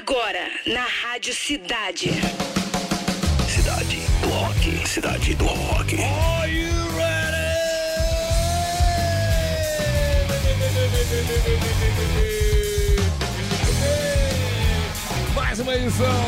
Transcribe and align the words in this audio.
Agora, 0.00 0.48
na 0.66 0.86
Rádio 1.02 1.34
Cidade. 1.34 2.10
Cidade 3.46 3.98
do 4.22 4.28
Rock. 4.30 4.88
Cidade 4.88 5.34
do 5.34 5.44
Rock. 5.44 5.94
Are 6.00 6.50
you 6.50 6.72
ready? 6.96 7.36
Mais 15.34 15.60
uma 15.60 15.74
edição, 15.74 16.24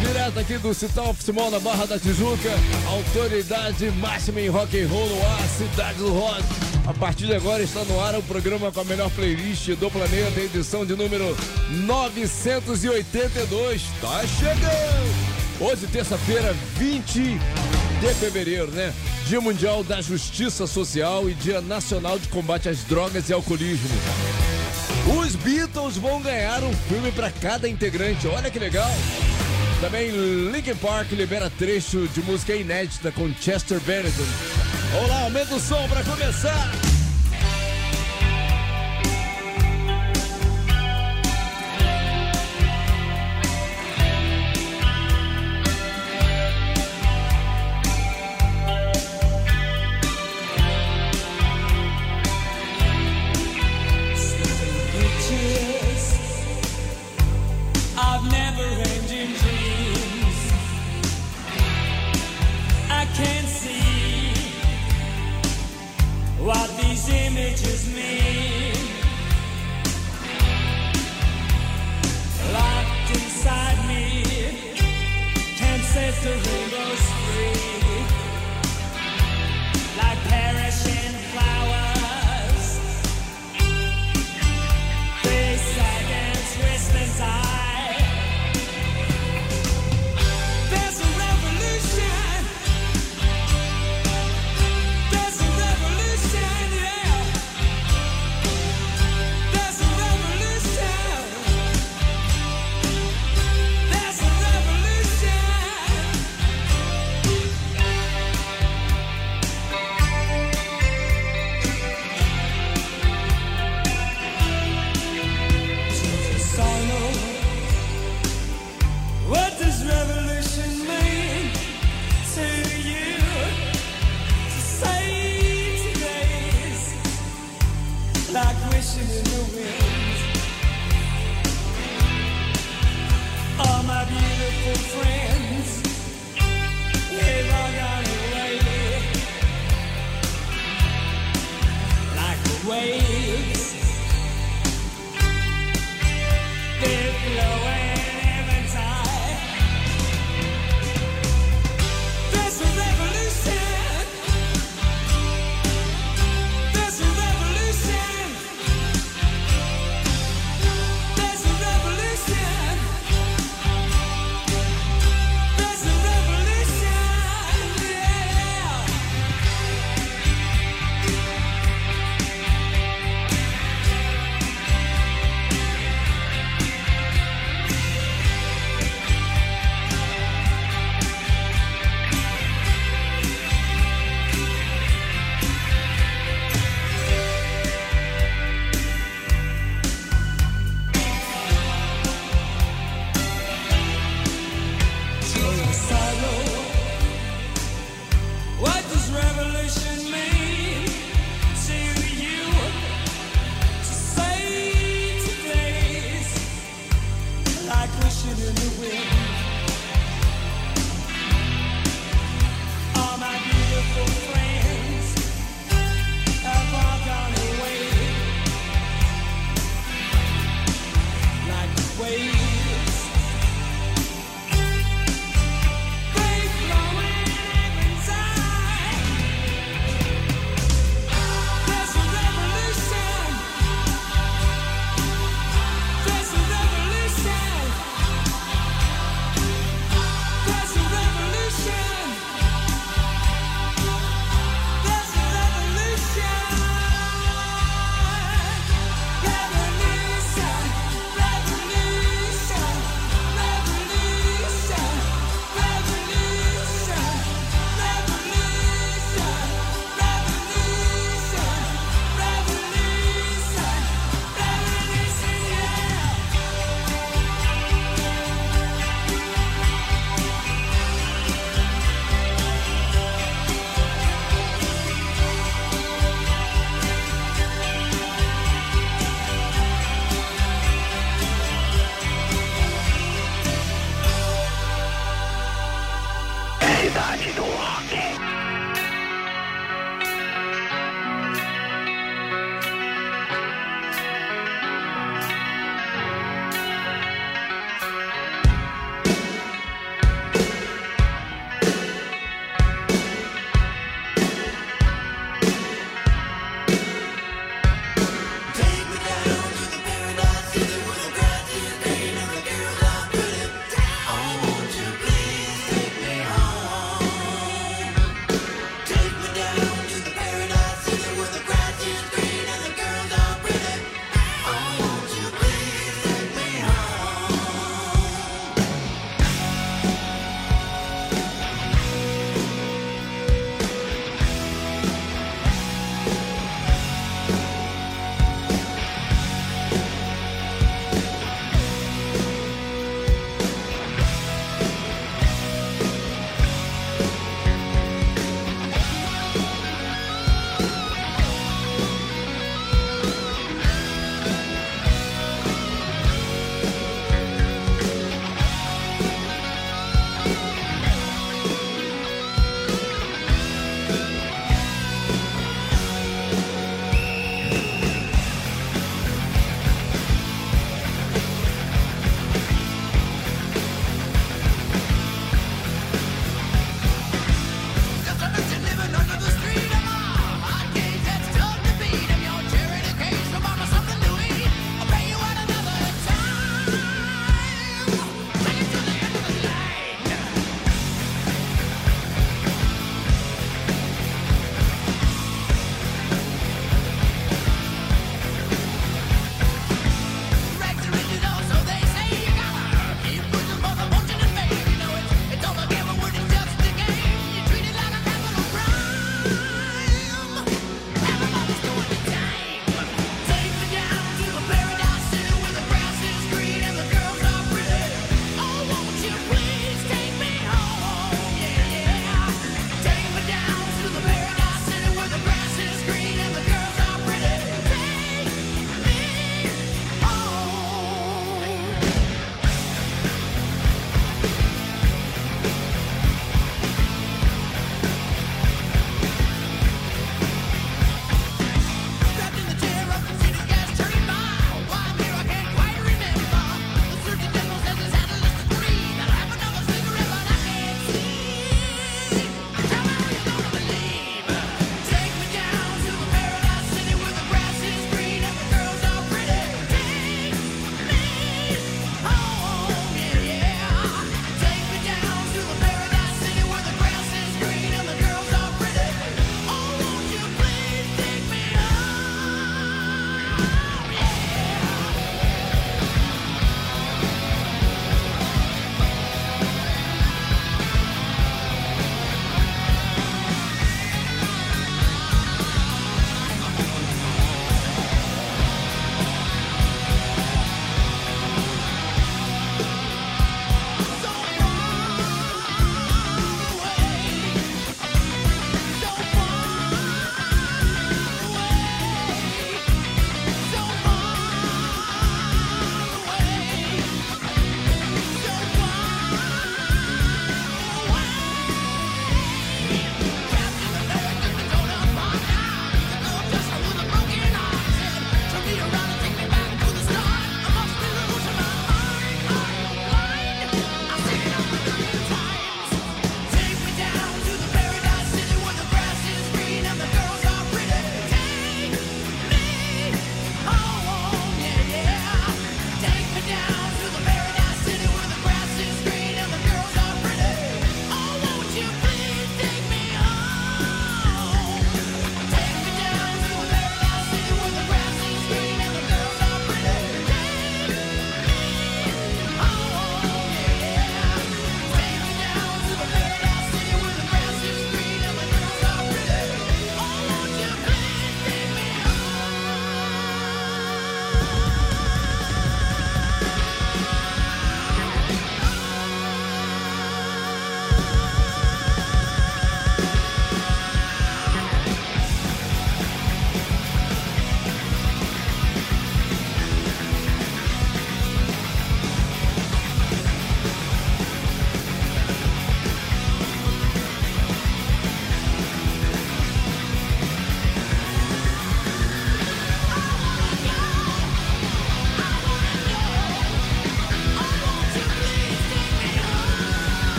direto 0.00 0.38
aqui 0.38 0.56
do 0.56 0.72
Cital 0.72 1.14
Simão 1.20 1.50
na 1.50 1.60
Barra 1.60 1.86
da 1.86 1.98
Tijuca, 1.98 2.50
autoridade 2.86 3.90
máxima 3.90 4.40
em 4.40 4.48
rock 4.48 4.80
and 4.80 4.88
roll 4.88 5.06
no 5.06 5.26
ar, 5.26 5.42
Cidade 5.58 5.98
do 5.98 6.10
Rock. 6.14 6.69
A 6.86 6.94
partir 6.94 7.26
de 7.26 7.34
agora 7.34 7.62
está 7.62 7.84
no 7.84 8.00
ar 8.00 8.16
o 8.16 8.22
programa 8.22 8.72
com 8.72 8.80
a 8.80 8.84
melhor 8.84 9.10
playlist 9.10 9.68
do 9.76 9.90
planeta, 9.90 10.40
edição 10.40 10.84
de 10.84 10.96
número 10.96 11.36
982. 11.70 13.82
Tá 14.00 14.22
chegando! 14.26 15.40
Hoje, 15.60 15.86
terça-feira, 15.86 16.54
20 16.76 17.38
de 18.00 18.14
fevereiro, 18.14 18.70
né? 18.70 18.92
Dia 19.26 19.40
Mundial 19.40 19.84
da 19.84 20.00
Justiça 20.00 20.66
Social 20.66 21.28
e 21.28 21.34
Dia 21.34 21.60
Nacional 21.60 22.18
de 22.18 22.28
Combate 22.28 22.68
às 22.68 22.82
Drogas 22.84 23.28
e 23.28 23.32
Alcoolismo. 23.32 23.90
Os 25.20 25.36
Beatles 25.36 25.96
vão 25.96 26.20
ganhar 26.22 26.64
um 26.64 26.72
filme 26.88 27.12
para 27.12 27.30
cada 27.30 27.68
integrante, 27.68 28.26
olha 28.26 28.50
que 28.50 28.58
legal! 28.58 28.90
Também 29.80 30.10
Linkin 30.50 30.74
Park 30.76 31.12
libera 31.12 31.50
trecho 31.50 32.08
de 32.08 32.22
música 32.22 32.54
inédita 32.54 33.12
com 33.12 33.32
Chester 33.34 33.80
Bennington. 33.80 34.69
Olá, 34.92 35.20
aumenta 35.20 35.54
o 35.54 35.60
som 35.60 35.88
para 35.88 36.02
começar! 36.02 36.89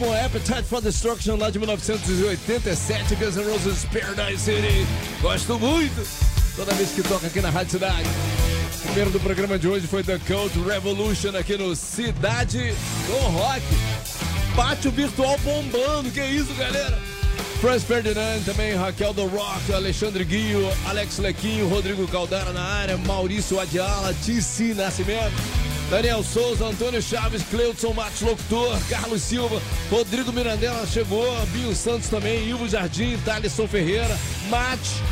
Álbum 0.00 0.12
Appetite 0.24 0.62
for 0.62 0.80
Destruction 0.80 1.36
lá 1.36 1.50
de 1.50 1.58
1987, 1.58 3.14
Guns 3.16 3.36
N' 3.36 3.44
Roses 3.44 3.84
Paradise 3.84 4.42
City. 4.42 4.86
Gosto 5.20 5.58
muito 5.58 6.08
toda 6.56 6.72
vez 6.74 6.90
que 6.90 7.02
toca 7.02 7.26
aqui 7.26 7.40
na 7.40 7.50
Rádio 7.50 7.72
Cidade. 7.72 8.08
O 8.76 8.82
primeiro 8.84 9.10
do 9.10 9.20
programa 9.20 9.58
de 9.58 9.68
hoje 9.68 9.86
foi 9.86 10.02
The 10.02 10.18
Cult 10.26 10.58
Revolution 10.66 11.36
aqui 11.36 11.56
no 11.56 11.76
Cidade 11.76 12.74
do 13.06 13.16
Rock. 13.28 13.62
Pátio 14.56 14.90
virtual 14.90 15.38
bombando, 15.38 16.10
que 16.10 16.24
isso, 16.24 16.52
galera? 16.54 16.98
Franz 17.60 17.84
Ferdinand, 17.84 18.42
também 18.44 18.74
Raquel 18.74 19.12
do 19.12 19.26
Rock, 19.26 19.72
Alexandre 19.72 20.24
Guio, 20.24 20.66
Alex 20.86 21.18
Lequinho, 21.18 21.68
Rodrigo 21.68 22.08
Caldara 22.08 22.52
na 22.52 22.62
área, 22.62 22.96
Maurício 22.96 23.60
Adiala, 23.60 24.14
TC 24.24 24.72
Nascimento, 24.74 25.34
Daniel 25.90 26.22
Souza, 26.22 26.64
Antônio 26.64 27.02
Chaves, 27.02 27.42
Cleudson 27.50 27.92
Matos 27.92 28.22
Locutor, 28.22 28.78
Carlos 28.88 29.22
Silva, 29.22 29.60
Rodrigo 29.90 30.32
Mirandela 30.32 30.86
chegou, 30.86 31.26
Binho 31.46 31.74
Santos 31.74 32.08
também, 32.08 32.48
Ivo 32.48 32.68
Jardim, 32.68 33.18
Thaleson 33.24 33.66
Ferreira, 33.66 34.16
Mate, 34.48 35.02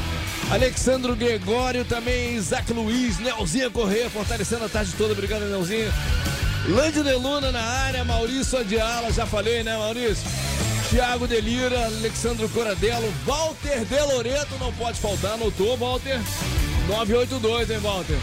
Alexandro 0.52 1.16
Gregório 1.16 1.84
também, 1.84 2.36
Isaac 2.36 2.72
Luiz, 2.72 3.18
Nelzinha 3.18 3.68
Corrêa, 3.70 4.08
fortalecendo 4.08 4.64
a 4.64 4.68
tarde 4.68 4.92
toda, 4.96 5.14
obrigado 5.14 5.50
Nelzinha. 5.50 5.92
Lande 6.68 7.02
de 7.02 7.12
Luna 7.14 7.50
na 7.50 7.60
área, 7.60 8.04
Maurício 8.04 8.56
Adiala, 8.56 9.12
já 9.12 9.26
falei, 9.26 9.64
né, 9.64 9.76
Maurício? 9.76 10.24
Thiago 10.90 11.26
Delira, 11.26 11.86
Alexandro 11.86 12.48
Coradello, 12.48 13.12
Walter 13.26 13.84
De 13.84 14.00
Loreto, 14.00 14.54
não 14.60 14.72
pode 14.74 15.00
faltar, 15.00 15.32
anotou, 15.32 15.76
Walter? 15.76 16.20
982, 16.86 17.70
hein, 17.70 17.78
Walter? 17.78 18.16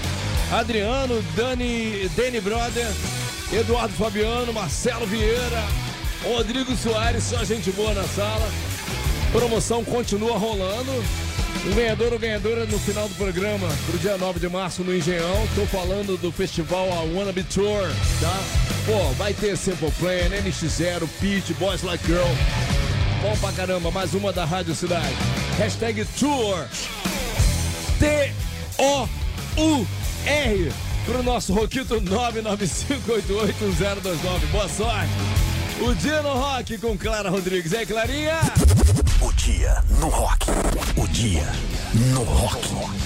Adriano, 0.54 1.22
Dani, 1.36 2.10
Dani 2.16 2.40
Brother, 2.40 2.88
Eduardo 3.52 3.94
Fabiano, 3.94 4.54
Marcelo 4.54 5.06
Vieira, 5.06 5.64
Rodrigo 6.26 6.76
Soares, 6.76 7.24
só 7.24 7.44
gente 7.44 7.72
boa 7.72 7.94
na 7.94 8.04
sala. 8.04 8.50
Promoção 9.32 9.84
continua 9.84 10.38
rolando. 10.38 10.92
O 11.70 11.74
ganhador 11.74 12.14
ou 12.14 12.20
ganhadora 12.20 12.66
no 12.66 12.80
final 12.80 13.08
do 13.08 13.16
programa, 13.16 13.68
pro 13.88 13.98
dia 13.98 14.18
9 14.18 14.40
de 14.40 14.50
março 14.50 14.84
no 14.84 14.96
Engenhão. 14.96 15.48
Tô 15.56 15.66
falando 15.66 16.20
do 16.20 16.32
festival 16.32 16.92
A 16.92 17.02
Wannabe 17.02 17.44
Tour, 17.44 17.90
tá? 18.22 18.40
Pô, 18.86 19.12
vai 19.14 19.34
ter 19.34 19.58
Simple 19.58 19.90
Plan, 19.92 20.30
NX0, 20.44 21.08
Peach, 21.20 21.54
Boys 21.56 21.82
Like 21.82 22.06
Girl. 22.06 22.28
Bom 23.22 23.36
pra 23.38 23.52
caramba, 23.52 23.90
mais 23.90 24.14
uma 24.14 24.32
da 24.32 24.46
Rádio 24.46 24.76
Cidade. 24.76 25.16
Hashtag 25.58 26.06
Tour. 26.20 26.68
T-O-U-R. 28.00 29.08
Pro 31.06 31.24
nosso 31.24 31.54
Roquito 31.54 32.02
995881029. 32.02 34.46
Boa 34.52 34.68
sorte. 34.68 35.45
O 35.82 35.94
dia 35.94 36.22
no 36.22 36.34
rock 36.34 36.78
com 36.78 36.98
Clara 36.98 37.30
Rodrigues. 37.30 37.74
Aí, 37.74 37.86
Clarinha? 37.86 38.40
O 39.22 39.32
dia 39.34 39.84
no 40.00 40.08
rock. 40.08 40.48
O 40.96 41.08
dia 41.10 41.46
no 42.14 42.24
rock. 42.24 43.05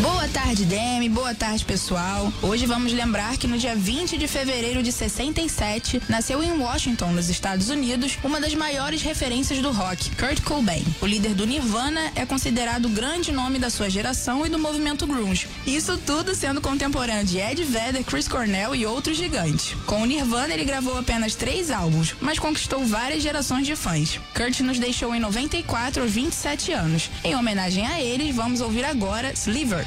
Boa 0.00 0.26
tarde, 0.28 0.64
Demi. 0.64 1.08
Boa 1.08 1.34
tarde, 1.34 1.64
pessoal. 1.64 2.32
Hoje 2.42 2.64
vamos 2.66 2.92
lembrar 2.92 3.36
que 3.36 3.46
no 3.46 3.58
dia 3.58 3.76
20 3.76 4.16
de 4.16 4.26
fevereiro 4.26 4.82
de 4.82 4.90
67, 4.90 6.02
nasceu 6.08 6.42
em 6.42 6.50
Washington, 6.52 7.12
nos 7.12 7.28
Estados 7.28 7.68
Unidos, 7.68 8.18
uma 8.24 8.40
das 8.40 8.54
maiores 8.54 9.02
referências 9.02 9.60
do 9.60 9.70
rock, 9.70 10.10
Kurt 10.16 10.40
Cobain. 10.42 10.84
O 11.00 11.06
líder 11.06 11.34
do 11.34 11.46
Nirvana 11.46 12.10
é 12.14 12.24
considerado 12.24 12.86
o 12.86 12.88
grande 12.88 13.30
nome 13.30 13.58
da 13.58 13.68
sua 13.68 13.90
geração 13.90 14.44
e 14.46 14.48
do 14.48 14.58
movimento 14.58 15.06
grunge. 15.06 15.46
Isso 15.66 15.98
tudo 15.98 16.34
sendo 16.34 16.60
contemporâneo 16.60 17.24
de 17.24 17.38
Ed 17.38 17.62
Vedder, 17.62 18.02
Chris 18.04 18.26
Cornell 18.26 18.74
e 18.74 18.86
outros 18.86 19.16
gigantes. 19.16 19.74
Com 19.86 20.02
o 20.02 20.06
Nirvana, 20.06 20.54
ele 20.54 20.64
gravou 20.64 20.98
apenas 20.98 21.34
três 21.34 21.70
álbuns, 21.70 22.14
mas 22.20 22.38
conquistou 22.38 22.84
várias 22.84 23.22
gerações 23.22 23.66
de 23.66 23.76
fãs. 23.76 24.18
Kurt 24.34 24.60
nos 24.60 24.78
deixou 24.78 25.14
em 25.14 25.20
94 25.20 26.02
aos 26.02 26.10
27 26.10 26.72
anos. 26.72 27.10
Em 27.22 27.36
homenagem 27.36 27.86
a 27.86 28.00
eles, 28.00 28.34
vamos 28.34 28.60
ouvir 28.60 28.84
agora 28.84 29.32
Sliver. 29.34 29.81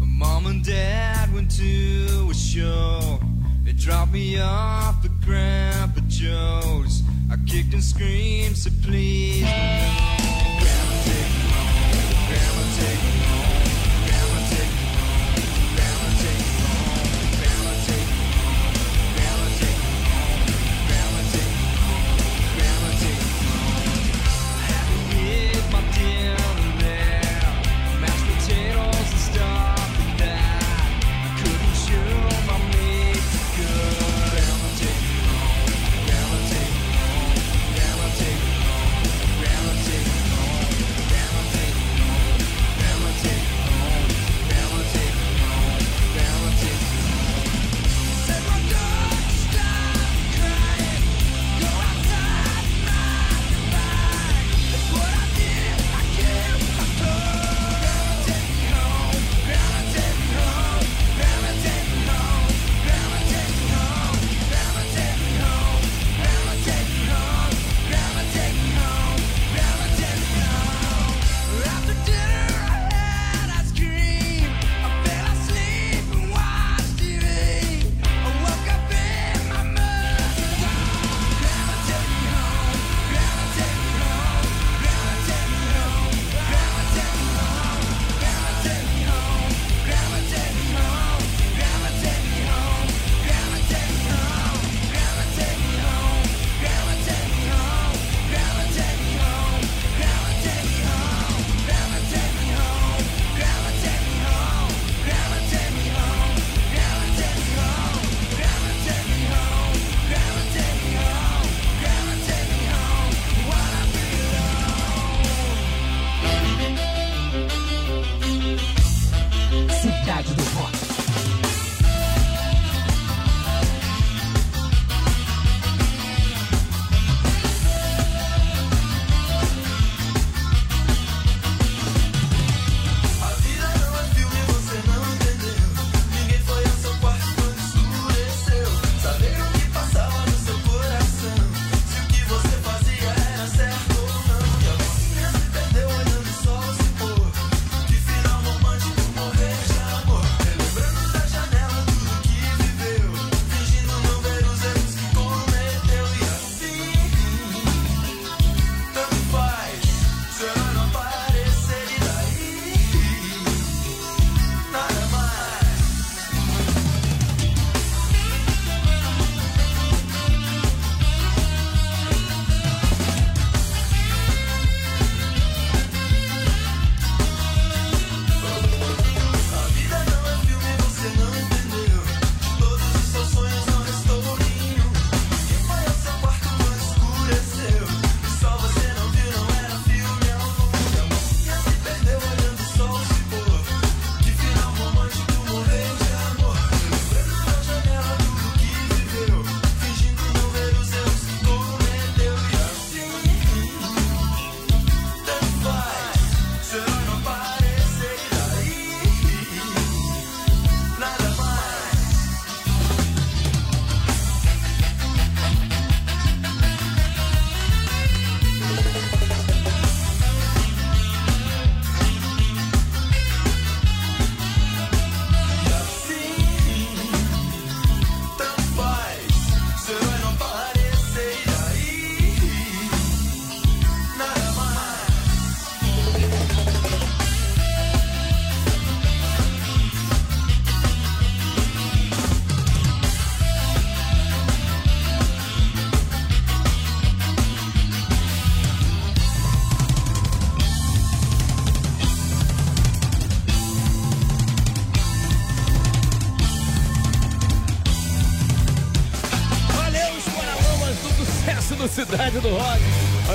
Mom 0.00 0.46
and 0.46 0.64
Dad 0.64 1.32
went 1.34 1.50
to 1.50 2.28
a 2.30 2.34
show. 2.34 3.20
They 3.64 3.72
dropped 3.72 4.12
me 4.12 4.40
off 4.40 5.04
at 5.04 5.20
Grandpa 5.20 6.00
Joe's. 6.08 7.02
I 7.30 7.36
kicked 7.46 7.74
and 7.74 7.82
screamed, 7.82 8.56
so 8.56 8.70
please. 8.82 9.44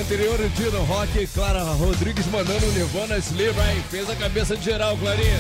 Anterior 0.09 0.39
o 0.39 0.49
dia 0.49 0.71
no 0.71 0.81
rock, 0.85 1.27
Clara 1.27 1.61
Rodrigues 1.61 2.25
mandando 2.31 2.65
o 2.65 2.71
Nirvana 2.71 3.19
Sleep 3.19 3.53
aí. 3.59 3.79
Fez 3.91 4.09
a 4.09 4.15
cabeça 4.15 4.57
de 4.57 4.65
geral, 4.65 4.97
Clarinha. 4.97 5.37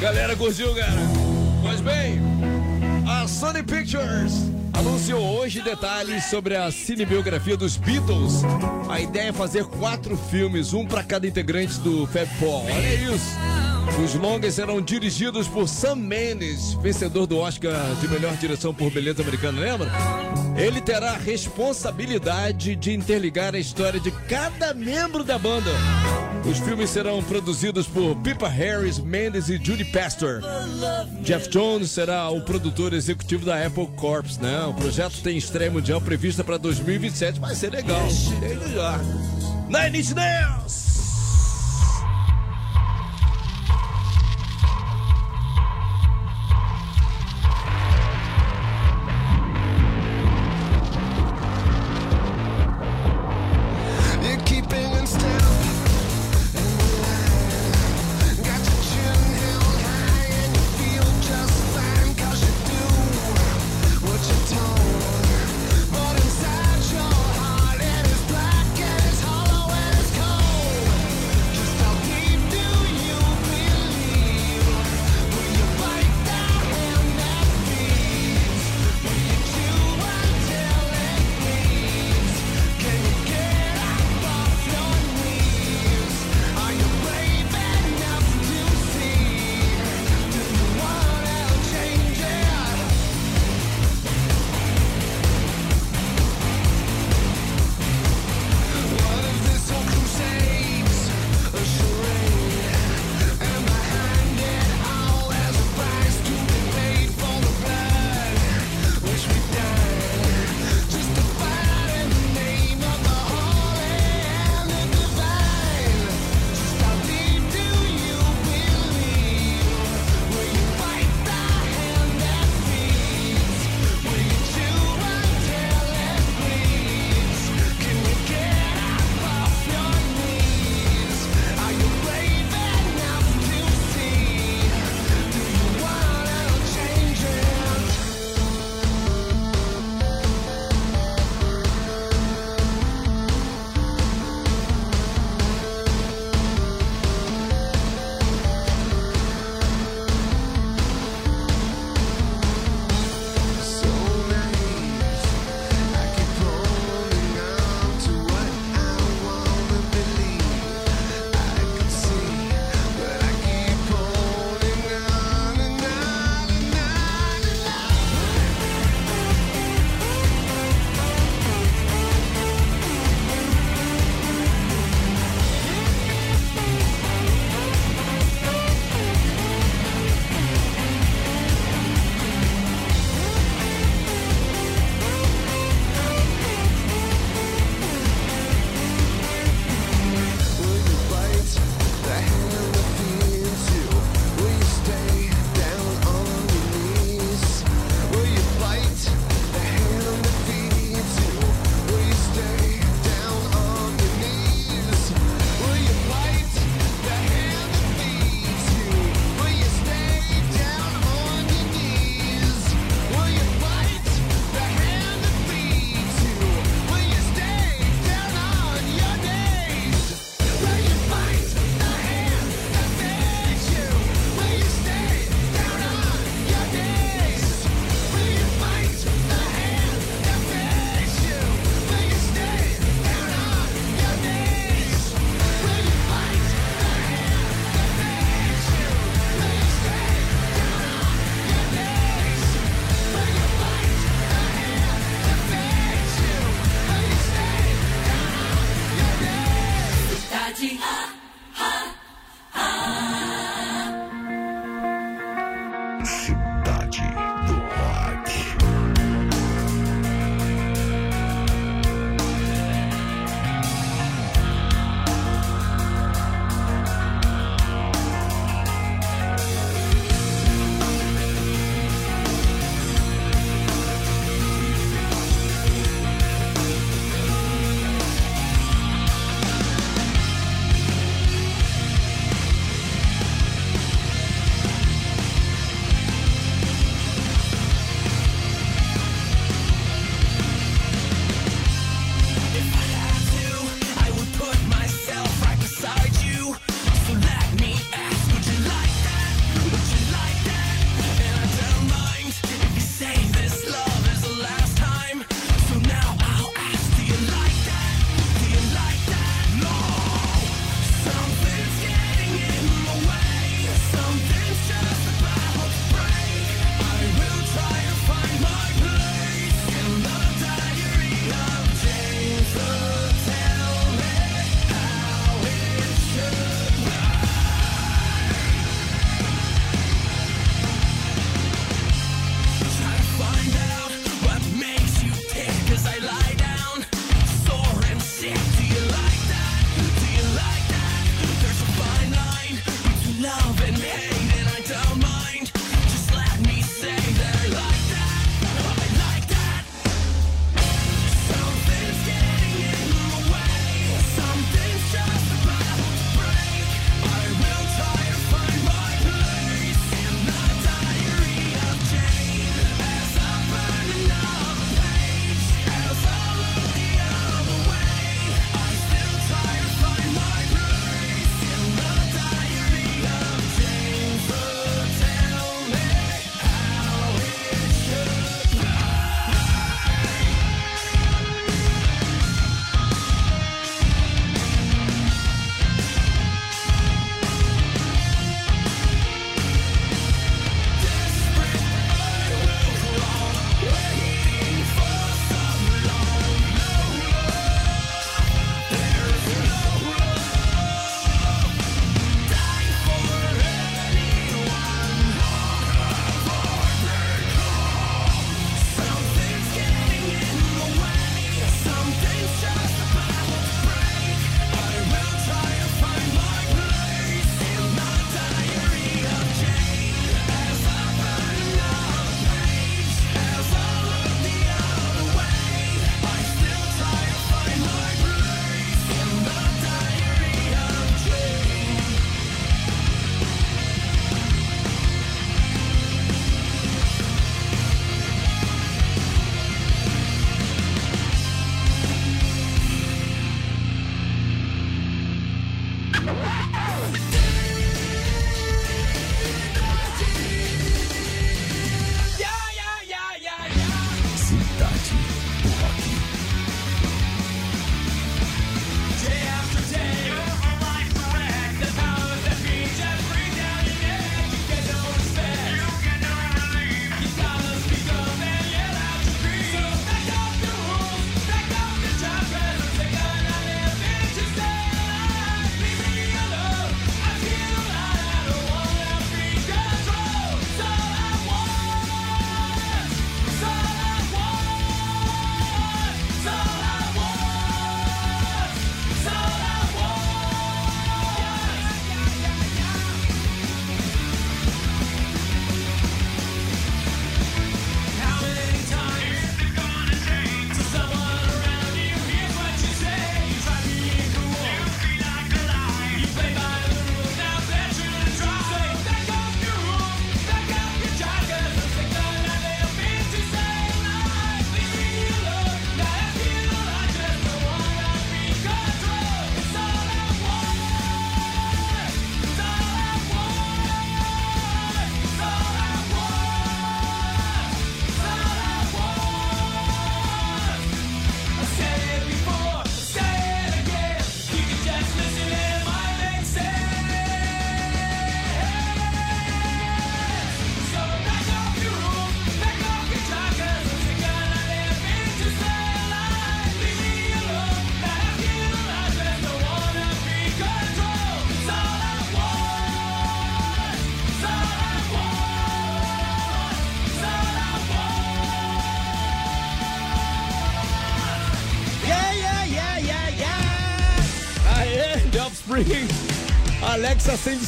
Galera 0.00 0.34
curtiu, 0.34 0.74
cara. 0.74 1.02
Pois 1.60 1.82
bem, 1.82 2.18
a 3.06 3.28
Sony 3.28 3.62
Pictures 3.62 4.32
anunciou 4.72 5.22
hoje 5.22 5.60
detalhes 5.60 6.24
sobre 6.30 6.56
a 6.56 6.72
cinebiografia 6.72 7.58
dos 7.58 7.76
Beatles. 7.76 8.40
A 8.88 8.98
ideia 8.98 9.28
é 9.28 9.32
fazer 9.34 9.66
quatro 9.66 10.16
filmes, 10.16 10.72
um 10.72 10.86
para 10.86 11.02
cada 11.02 11.26
integrante 11.26 11.78
do 11.80 12.06
Fab 12.06 12.26
Four. 12.38 12.64
Olha 12.64 12.94
isso. 12.94 13.36
Os 14.02 14.14
longas 14.14 14.54
serão 14.54 14.80
dirigidos 14.80 15.46
por 15.46 15.68
Sam 15.68 15.96
Mendes, 15.96 16.72
vencedor 16.74 17.26
do 17.26 17.36
Oscar 17.36 17.72
de 18.00 18.08
melhor 18.08 18.34
direção 18.36 18.72
por 18.72 18.90
beleza 18.90 19.22
americana, 19.22 19.60
lembra? 19.60 19.90
Ele 20.56 20.80
terá 20.80 21.12
a 21.12 21.18
responsabilidade 21.18 22.76
de 22.76 22.92
interligar 22.92 23.54
a 23.54 23.58
história 23.58 24.00
de 24.00 24.10
cada 24.10 24.72
membro 24.72 25.22
da 25.22 25.38
banda. 25.38 25.70
Os 26.50 26.58
filmes 26.58 26.88
serão 26.88 27.22
produzidos 27.22 27.86
por 27.86 28.16
Pippa 28.16 28.48
Harris, 28.48 28.98
Mendes 28.98 29.50
e 29.50 29.62
Judy 29.62 29.84
Pastor. 29.84 30.42
Jeff 31.22 31.50
Jones 31.50 31.90
será 31.90 32.30
o 32.30 32.40
produtor 32.40 32.94
executivo 32.94 33.44
da 33.44 33.66
Apple 33.66 33.88
Corps, 33.96 34.38
né? 34.38 34.64
O 34.64 34.72
projeto 34.72 35.20
tem 35.22 35.36
estreia 35.36 35.70
mundial 35.70 36.00
prevista 36.00 36.42
para 36.42 36.56
2027, 36.56 37.38
vai 37.38 37.54
ser 37.54 37.70
legal. 37.70 38.08
Desde 38.40 38.74
já. 38.74 39.00
Inch 39.94 40.89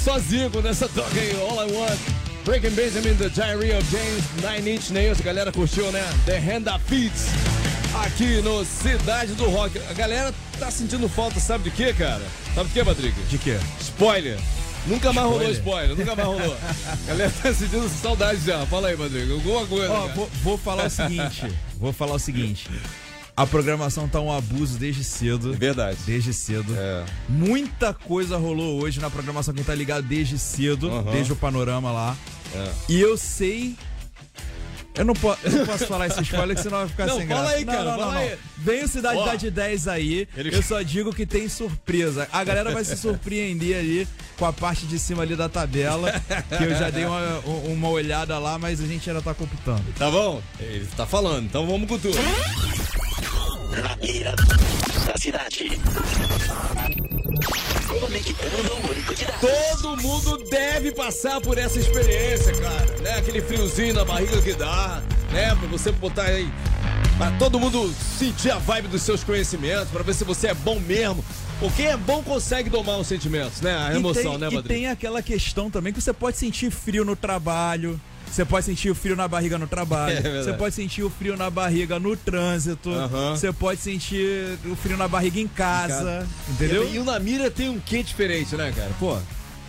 sozinho 0.03 0.51
com 0.51 0.67
essa 0.67 0.89
toca 0.89 1.19
aí, 1.19 1.33
All 1.41 1.69
I 1.69 1.73
Want. 1.73 1.99
Breaking 2.45 2.71
Benjamin, 2.71 3.15
The 3.15 3.29
Diary 3.29 3.73
of 3.73 3.87
James, 3.89 4.25
Nine 4.43 4.75
Inch 4.75 4.91
Nails, 4.91 5.21
a 5.21 5.23
galera 5.23 5.53
curtiu, 5.53 5.93
né? 5.93 6.03
The 6.27 6.39
Hand 6.39 6.65
That 6.65 6.83
Feeds. 6.87 7.27
Aqui 8.05 8.41
no 8.43 8.65
Cidade 8.65 9.35
do 9.35 9.49
Rock. 9.49 9.79
A 9.89 9.93
galera 9.93 10.35
tá 10.59 10.71
sentindo 10.71 11.09
falta, 11.09 11.39
sabe 11.39 11.65
de 11.65 11.77
quê, 11.77 11.93
cara? 11.93 12.23
Sabe 12.55 12.69
de 12.69 12.75
quê, 12.75 12.85
Patrick? 12.85 13.21
De 13.29 13.39
quê? 13.39 13.59
Spoiler. 13.81 14.39
Nunca 14.87 15.13
mais 15.13 15.29
rolou 15.29 15.51
Spoiler. 15.53 15.91
spoiler, 15.93 15.97
nunca 15.97 16.17
mais 16.17 16.27
rolou. 16.29 16.57
A 16.91 16.97
galera 17.07 17.33
tá 17.41 17.55
sentindo 17.55 17.89
saudade 17.89 18.41
já. 18.45 18.67
Fala 18.67 18.89
aí, 18.89 18.97
Patrick. 18.97 19.31
Alguma 19.31 19.67
coisa. 19.67 19.93
Ó, 19.93 20.09
vou, 20.09 20.31
vou 20.43 20.59
falar 20.59 20.87
o 20.87 20.91
seguinte. 20.91 21.47
Vou 21.79 21.93
falar 21.93 22.15
o 22.15 22.19
seguinte. 22.19 22.69
A 23.37 23.47
programação 23.47 24.07
tá 24.09 24.21
um 24.21 24.31
abuso 24.31 24.79
desde 24.79 25.03
cedo. 25.03 25.55
Verdade. 25.55 25.99
Desde 26.05 26.35
cedo. 26.35 26.75
É. 26.77 27.05
Muita 27.29 27.95
coisa 27.95 28.37
rolou 28.37 28.83
hoje 28.83 29.01
na 29.01 29.09
programação. 29.09 29.55
Quem 29.55 29.65
tá 29.65 29.75
ligado 29.75 30.05
desde 30.07 30.39
cedo, 30.39 30.91
Aham. 30.91 31.11
desde 31.13 31.33
o 31.33 31.37
panorama 31.37 31.91
lá. 31.91 32.17
É. 32.55 32.71
E 32.91 33.01
eu 33.01 33.17
sei. 33.17 33.75
Eu 34.95 35.07
não, 35.07 35.15
po- 35.15 35.35
eu 35.43 35.51
não 35.51 35.65
posso 35.65 35.87
falar 35.87 36.07
esse 36.09 36.21
spoiler 36.21 36.55
que 36.55 36.63
senão 36.63 36.81
vai 36.81 36.89
ficar 36.89 37.07
Não, 37.07 37.17
sem 37.17 37.27
fala 37.27 37.41
graça. 37.41 37.57
aí, 37.57 37.65
não, 37.65 37.73
cara, 37.73 37.85
não, 37.93 37.99
fala 37.99 38.13
não, 38.13 38.21
aí. 38.21 38.31
não. 38.33 38.37
Vem 38.59 38.85
o 38.85 38.89
Cidade 38.89 39.17
Ó. 39.19 39.25
da 39.25 39.35
de 39.37 39.51
10 39.51 39.89
aí. 39.89 40.29
Ele- 40.37 40.55
Eu 40.55 40.63
só 40.63 40.83
digo 40.83 41.15
que 41.15 41.25
tem 41.25 41.49
surpresa. 41.49 42.29
A 42.31 42.45
galera 42.45 42.71
vai 42.73 42.85
se 42.85 42.95
surpreender 42.99 43.79
ali 43.79 44.07
com 44.39 44.45
a 44.45 44.53
parte 44.53 44.85
de 44.85 44.99
cima 44.99 45.23
ali 45.23 45.35
da 45.35 45.49
tabela. 45.49 46.13
Que 46.59 46.65
eu 46.65 46.75
já 46.79 46.91
dei 46.91 47.07
uma, 47.07 47.39
uma 47.69 47.89
olhada 47.89 48.39
lá, 48.39 48.59
mas 48.59 48.83
a 48.83 48.87
gente 48.87 49.09
ainda 49.09 49.23
tá 49.23 49.33
computando. 49.33 49.83
Tá 49.99 50.11
bom? 50.11 50.43
Ele 50.61 50.87
tá 50.95 51.07
falando, 51.07 51.47
então 51.47 51.67
vamos 51.67 51.89
com 51.89 51.99
tudo. 51.99 52.19
Na 53.81 53.97
mira 53.97 54.35
da 55.07 55.17
cidade. 55.19 55.81
Conectando 57.89 58.73
o 58.75 58.91
único 58.91 59.15
de 59.15 59.25
dados. 59.25 59.41
Todo 59.81 59.97
mundo 60.03 60.39
deve 60.51 60.93
passar 60.93 61.41
por 61.41 61.59
essa 61.59 61.79
experiência, 61.79 62.55
cara. 62.55 62.87
Né? 63.01 63.19
Aquele 63.19 63.41
friozinho 63.41 63.95
na 63.95 64.05
barriga 64.05 64.41
que 64.43 64.53
dá, 64.55 65.03
né? 65.31 65.55
Pra 65.55 65.69
você 65.69 65.91
botar 65.93 66.25
aí. 66.25 66.51
Pra 67.17 67.31
todo 67.33 67.61
mundo 67.61 67.93
sentir 68.19 68.51
a 68.51 68.59
vibe 68.59 68.89
dos 68.89 69.03
seus 69.03 69.23
conhecimentos, 69.23 69.89
pra 69.89 70.03
ver 70.03 70.15
se 70.15 70.25
você 70.25 70.49
é 70.49 70.55
bom 70.55 70.81
mesmo. 70.81 71.25
Ou 71.61 71.71
quem 71.71 71.87
é 71.87 71.97
bom 71.97 72.23
consegue 72.23 72.69
domar 72.69 72.99
os 72.99 73.07
sentimentos, 73.07 73.61
né? 73.61 73.77
A 73.77 73.93
E 73.93 73.97
emoção, 73.97 74.33
tem, 74.33 74.39
né, 74.41 74.49
E 74.49 74.55
Padrinho? 74.55 74.63
tem 74.81 74.87
aquela 74.89 75.23
questão 75.23 75.71
também 75.71 75.93
que 75.93 76.01
você 76.01 76.13
pode 76.13 76.37
sentir 76.37 76.71
frio 76.71 77.05
no 77.05 77.15
trabalho. 77.15 78.01
Você 78.33 78.45
pode 78.47 78.65
sentir 78.65 78.91
o 78.91 78.95
frio 78.95 79.15
na 79.15 79.29
barriga 79.29 79.59
no 79.59 79.67
trabalho. 79.67 80.17
É 80.27 80.43
você 80.43 80.53
pode 80.55 80.75
sentir 80.75 81.03
o 81.03 81.11
frio 81.11 81.37
na 81.37 81.51
barriga 81.51 81.99
no 81.99 82.17
trânsito. 82.17 82.91
Aham. 82.91 83.37
Você 83.37 83.53
pode 83.53 83.81
sentir 83.81 84.59
o 84.65 84.75
frio 84.75 84.97
na 84.97 85.07
barriga 85.07 85.39
em 85.39 85.47
casa. 85.49 86.27
Entendeu? 86.49 86.89
E 86.93 86.99
o 86.99 87.05
Namira 87.05 87.51
tem 87.51 87.69
um 87.69 87.79
quê 87.79 88.03
diferente, 88.03 88.57
né, 88.57 88.73
cara? 88.75 88.91
Pô. 88.99 89.19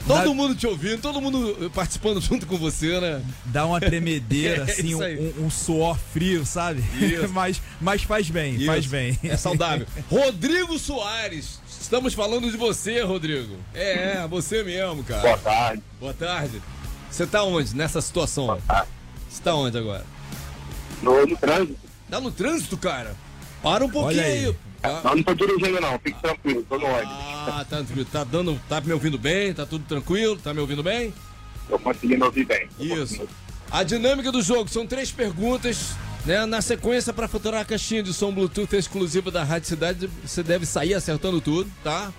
Todo 0.07 0.25
Na- 0.29 0.33
mundo 0.33 0.53
te 0.53 0.67
ouvindo, 0.67 1.01
todo 1.01 1.21
mundo 1.21 1.71
participando 1.73 2.19
junto 2.21 2.45
com 2.45 2.57
você, 2.57 2.99
né? 2.99 3.21
Dá 3.45 3.65
uma 3.65 3.79
tremedeira, 3.79 4.65
É 4.67 4.71
assim, 4.71 4.93
um, 4.95 5.45
um- 5.45 5.49
suor 5.49 5.97
frio, 6.11 6.45
sabe? 6.45 6.83
Isso. 6.99 7.29
mas, 7.29 7.61
mas 7.79 8.03
faz 8.03 8.29
bem, 8.29 8.65
faz 8.65 8.81
Isso. 8.81 8.89
bem. 8.89 9.17
É 9.23 9.37
saudável. 9.37 9.87
Rodrigo 10.09 10.77
Soares. 10.77 11.61
Estamos 11.81 12.13
falando 12.13 12.49
de 12.51 12.57
você, 12.57 13.01
Rodrigo. 13.01 13.55
É, 13.73 14.17
é, 14.23 14.27
você 14.27 14.63
mesmo, 14.63 15.03
cara. 15.03 15.21
Boa 15.21 15.37
tarde. 15.37 15.83
Boa 15.99 16.13
tarde. 16.13 16.61
Você 17.13 17.27
tá 17.27 17.43
onde 17.43 17.75
nessa 17.75 18.01
situação? 18.01 18.59
Você 19.29 19.43
tá 19.43 19.53
onde 19.53 19.77
agora? 19.77 20.03
No, 20.99 21.23
no 21.27 21.37
trânsito. 21.37 21.77
Tá 22.09 22.19
no 22.19 22.31
trânsito, 22.31 22.75
cara? 22.75 23.15
Para 23.61 23.85
um 23.85 23.89
pouquinho 23.89 24.23
aí. 24.23 24.45
aí. 24.47 24.55
Ah, 24.81 25.01
Não, 25.03 25.15
não 25.17 25.23
tô 25.23 25.35
dirigindo 25.35 25.79
não, 25.79 25.99
fique 25.99 26.19
tranquilo, 26.19 26.65
tô 26.67 26.79
no 26.79 26.87
ônibus. 26.87 27.13
Ah, 27.13 27.45
tá 27.45 27.65
tranquilo. 27.65 28.05
Tá 28.11 28.23
dando. 28.23 28.59
Tá 28.67 28.81
me 28.81 28.91
ouvindo 28.91 29.19
bem? 29.19 29.53
Tá 29.53 29.63
tudo 29.63 29.85
tranquilo? 29.85 30.37
Tá 30.37 30.55
me 30.55 30.59
ouvindo 30.59 30.81
bem? 30.81 31.13
Tô 31.69 31.77
conseguindo 31.77 32.25
ouvir 32.25 32.45
bem. 32.45 32.67
Isso. 32.79 33.29
A 33.69 33.83
dinâmica 33.83 34.31
do 34.31 34.41
jogo 34.41 34.67
são 34.67 34.87
três 34.87 35.11
perguntas, 35.11 35.91
né? 36.25 36.47
Na 36.47 36.63
sequência, 36.63 37.13
para 37.13 37.27
faturar 37.27 37.61
a 37.61 37.65
caixinha 37.65 38.01
de 38.01 38.11
som 38.11 38.33
Bluetooth 38.33 38.75
exclusiva 38.75 39.29
da 39.29 39.43
Rádio 39.43 39.69
Cidade, 39.69 40.09
você 40.25 40.41
deve 40.41 40.65
sair 40.65 40.95
acertando 40.95 41.39
tudo, 41.39 41.71
tá? 41.83 42.11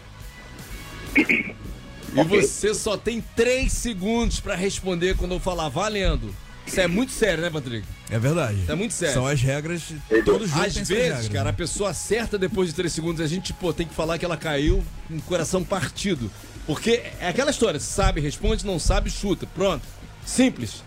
E 2.14 2.22
você 2.22 2.74
só 2.74 2.96
tem 2.96 3.22
três 3.34 3.72
segundos 3.72 4.40
para 4.40 4.54
responder 4.54 5.16
quando 5.16 5.32
eu 5.32 5.40
falar 5.40 5.68
valendo. 5.68 6.34
Isso 6.66 6.80
é 6.80 6.86
muito 6.86 7.12
sério, 7.12 7.42
né, 7.42 7.50
Patrick? 7.50 7.86
É 8.08 8.18
verdade. 8.18 8.58
É 8.68 8.74
muito 8.74 8.94
sério. 8.94 9.14
São 9.14 9.26
as 9.26 9.40
regras. 9.42 9.82
Todo 10.24 10.46
jogo 10.46 10.62
Às 10.62 10.74
vezes, 10.74 10.88
regras, 10.88 11.28
cara, 11.28 11.44
né? 11.44 11.50
a 11.50 11.52
pessoa 11.52 11.90
acerta 11.90 12.38
depois 12.38 12.70
de 12.70 12.74
três 12.74 12.92
segundos, 12.92 13.20
a 13.20 13.26
gente, 13.26 13.52
pô, 13.52 13.72
tem 13.72 13.86
que 13.86 13.94
falar 13.94 14.18
que 14.18 14.24
ela 14.24 14.36
caiu 14.36 14.82
com 15.08 15.16
o 15.16 15.22
coração 15.22 15.62
partido. 15.62 16.30
Porque 16.66 17.02
é 17.20 17.28
aquela 17.28 17.50
história, 17.50 17.78
sabe, 17.78 18.20
responde, 18.20 18.64
não 18.64 18.78
sabe, 18.78 19.10
chuta. 19.10 19.46
Pronto. 19.46 19.84
Simples. 20.24 20.82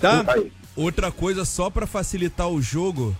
Tá? 0.00 0.24
Outra 0.74 1.12
coisa, 1.12 1.44
só 1.44 1.68
pra 1.68 1.86
facilitar 1.86 2.48
o 2.48 2.62
jogo, 2.62 3.14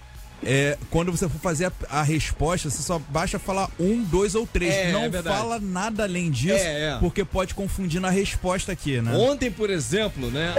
é 0.44 0.76
quando 0.90 1.12
você 1.12 1.28
for 1.28 1.38
fazer 1.38 1.66
a, 1.66 2.00
a 2.00 2.02
resposta, 2.02 2.68
você 2.68 2.82
só 2.82 2.98
basta 2.98 3.38
falar 3.38 3.70
um, 3.78 4.02
dois 4.02 4.34
ou 4.34 4.46
três. 4.46 4.74
É, 4.74 4.92
Não 4.92 5.04
é 5.04 5.22
fala 5.22 5.58
nada 5.58 6.04
além 6.04 6.30
disso, 6.30 6.64
É, 6.64 6.94
é. 6.94 6.98
porque 6.98 7.24
pode 7.24 7.54
confundir 7.54 8.00
na 8.00 8.10
resposta 8.10 8.72
aqui, 8.72 9.00
né? 9.00 9.14
Ontem, 9.16 9.50
por 9.50 9.70
exemplo, 9.70 10.30
né? 10.30 10.54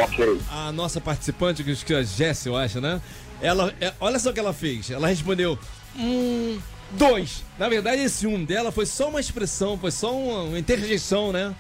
A 0.50 0.72
nossa 0.72 1.02
participante, 1.02 1.64
que 1.64 1.72
acho 1.72 1.86
que 1.86 1.94
é 1.94 1.98
a 1.98 2.04
Jéssica, 2.04 2.50
eu 2.50 2.56
acho, 2.58 2.80
né? 2.80 3.02
Ela, 3.42 3.74
é, 3.82 3.94
olha 4.00 4.18
só 4.20 4.30
o 4.30 4.34
que 4.34 4.40
ela 4.40 4.54
fez. 4.54 4.90
Ela 4.90 5.08
respondeu 5.08 5.60
um, 5.98 6.60
dois. 6.92 7.44
Na 7.60 7.68
verdade, 7.68 8.02
esse 8.02 8.26
um 8.26 8.44
dela 8.44 8.72
foi 8.72 8.86
só 8.86 9.10
uma 9.10 9.20
expressão, 9.20 9.78
foi 9.78 9.92
só 9.92 10.16
uma, 10.16 10.44
uma 10.44 10.60
interjeição, 10.60 11.32
né? 11.32 11.54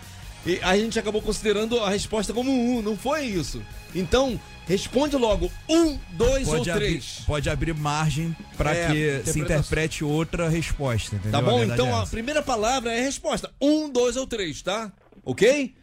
E 0.46 0.60
a 0.62 0.78
gente 0.78 1.00
acabou 1.00 1.22
considerando 1.22 1.80
a 1.80 1.90
resposta 1.90 2.34
como 2.34 2.52
um, 2.52 2.82
não 2.82 2.98
foi 2.98 3.24
isso. 3.26 3.62
Então, 3.95 4.39
responde 4.67 5.15
logo 5.15 5.51
um, 5.69 5.97
dois 6.12 6.47
Pode, 6.47 6.69
ou 6.69 6.75
abrir, 6.75 6.88
três. 6.89 7.21
pode 7.25 7.49
abrir 7.49 7.73
margem 7.75 8.36
pra 8.58 8.75
É, 8.75 8.88
que 9.21 9.32
se 9.32 9.39
interprete 9.39 10.03
outra 10.03 10.49
resposta, 10.49 11.15
entendeu? 11.15 11.32
Tá 11.32 11.38
A 11.39 11.41
bom? 11.41 11.58
verdade 11.60 11.82
Então 11.82 11.95
é 11.99 12.01
a 12.03 12.06
primeira 12.06 12.41
palavra 12.41 12.91
é 12.91 12.99
a 12.99 13.03
resposta. 13.03 13.51
Um, 13.62 13.89
dois 13.89 14.15
ou 14.17 14.25
três, 14.25 14.62
tá? 14.62 14.91
Ok? 15.23 15.75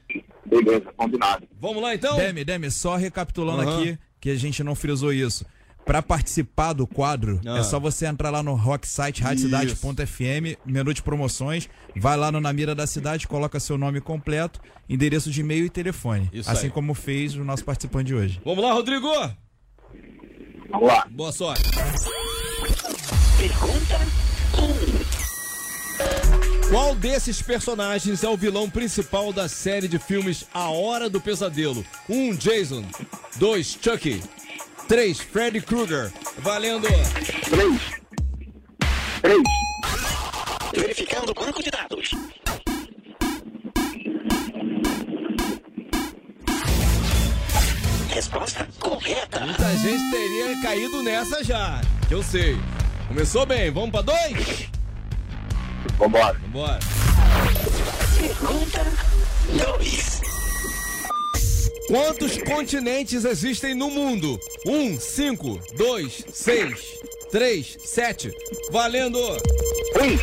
Beleza, 0.44 0.92
combinado. 0.96 1.46
Vamos 1.60 1.82
lá 1.82 1.94
então? 1.94 2.16
Demi, 2.16 2.44
Demi, 2.44 2.70
só 2.70 2.96
recapitulando 2.96 3.62
Aham. 3.62 3.80
aqui, 3.80 3.98
que 4.20 4.30
a 4.30 4.36
gente 4.36 4.64
não 4.64 4.74
frisou 4.74 5.12
isso. 5.12 5.44
Pra 5.84 6.00
participar 6.02 6.72
do 6.72 6.86
quadro, 6.86 7.40
Ah. 7.44 7.58
é 7.58 7.62
só 7.64 7.80
você 7.80 8.06
entrar 8.06 8.30
lá 8.30 8.42
no 8.42 8.54
rock 8.54 8.86
site 8.86 9.22
radiocidade.fm, 9.22 10.56
menu 10.64 10.94
de 10.94 11.02
promoções, 11.02 11.68
vai 11.96 12.16
lá 12.16 12.30
no 12.30 12.40
Na 12.40 12.52
Mira 12.52 12.74
da 12.74 12.86
Cidade, 12.86 13.26
coloca 13.26 13.58
seu 13.58 13.76
nome 13.76 14.00
completo, 14.00 14.60
endereço 14.88 15.30
de 15.30 15.40
e-mail 15.40 15.66
e 15.66 15.70
telefone. 15.70 16.28
Isso 16.32 16.48
assim 16.50 16.66
aí. 16.66 16.72
como 16.72 16.94
fez 16.94 17.34
o 17.34 17.42
nosso 17.44 17.64
participante 17.64 18.06
de 18.06 18.14
hoje. 18.14 18.40
Vamos 18.44 18.62
lá, 18.62 18.72
Rodrigo! 18.72 19.08
Vamos 20.70 20.86
lá. 20.86 21.06
Boa 21.10 21.32
sorte. 21.32 21.62
Pergunta 23.38 23.98
Qual 26.70 26.94
desses 26.94 27.42
personagens 27.42 28.22
é 28.22 28.28
o 28.28 28.36
vilão 28.36 28.70
principal 28.70 29.32
da 29.32 29.48
série 29.48 29.88
de 29.88 29.98
filmes 29.98 30.46
A 30.54 30.68
Hora 30.70 31.10
do 31.10 31.20
Pesadelo? 31.20 31.84
1. 32.08 32.14
Um, 32.30 32.36
Jason. 32.36 32.84
2. 33.36 33.78
Chucky. 33.82 34.22
3. 34.90 35.20
Freddy 35.20 35.60
Krueger. 35.60 36.10
Valendo! 36.38 36.88
Três. 37.48 37.80
Três. 39.22 39.42
verificando 40.74 41.30
o 41.30 41.34
banco 41.34 41.62
de 41.62 41.70
dados. 41.70 42.10
Resposta 48.08 48.68
correta. 48.80 49.38
Muita 49.38 49.76
gente 49.76 50.10
teria 50.10 50.60
caído 50.60 51.04
nessa 51.04 51.44
já, 51.44 51.80
que 52.08 52.14
eu 52.14 52.22
sei. 52.24 52.58
Começou 53.06 53.46
bem, 53.46 53.70
vamos 53.70 53.92
pra 53.92 54.02
dois? 54.02 54.68
Vambora. 55.98 56.36
Vambora. 56.40 56.80
Pergunta 58.18 58.84
2. 59.56 60.29
Quantos 61.90 62.38
continentes 62.38 63.24
existem 63.24 63.74
no 63.74 63.90
mundo? 63.90 64.38
1, 64.64 65.00
5, 65.00 65.60
2, 65.76 66.24
6, 66.32 66.80
3, 67.32 67.76
7. 67.80 68.30
Valendo! 68.70 69.18
Um. 69.18 70.16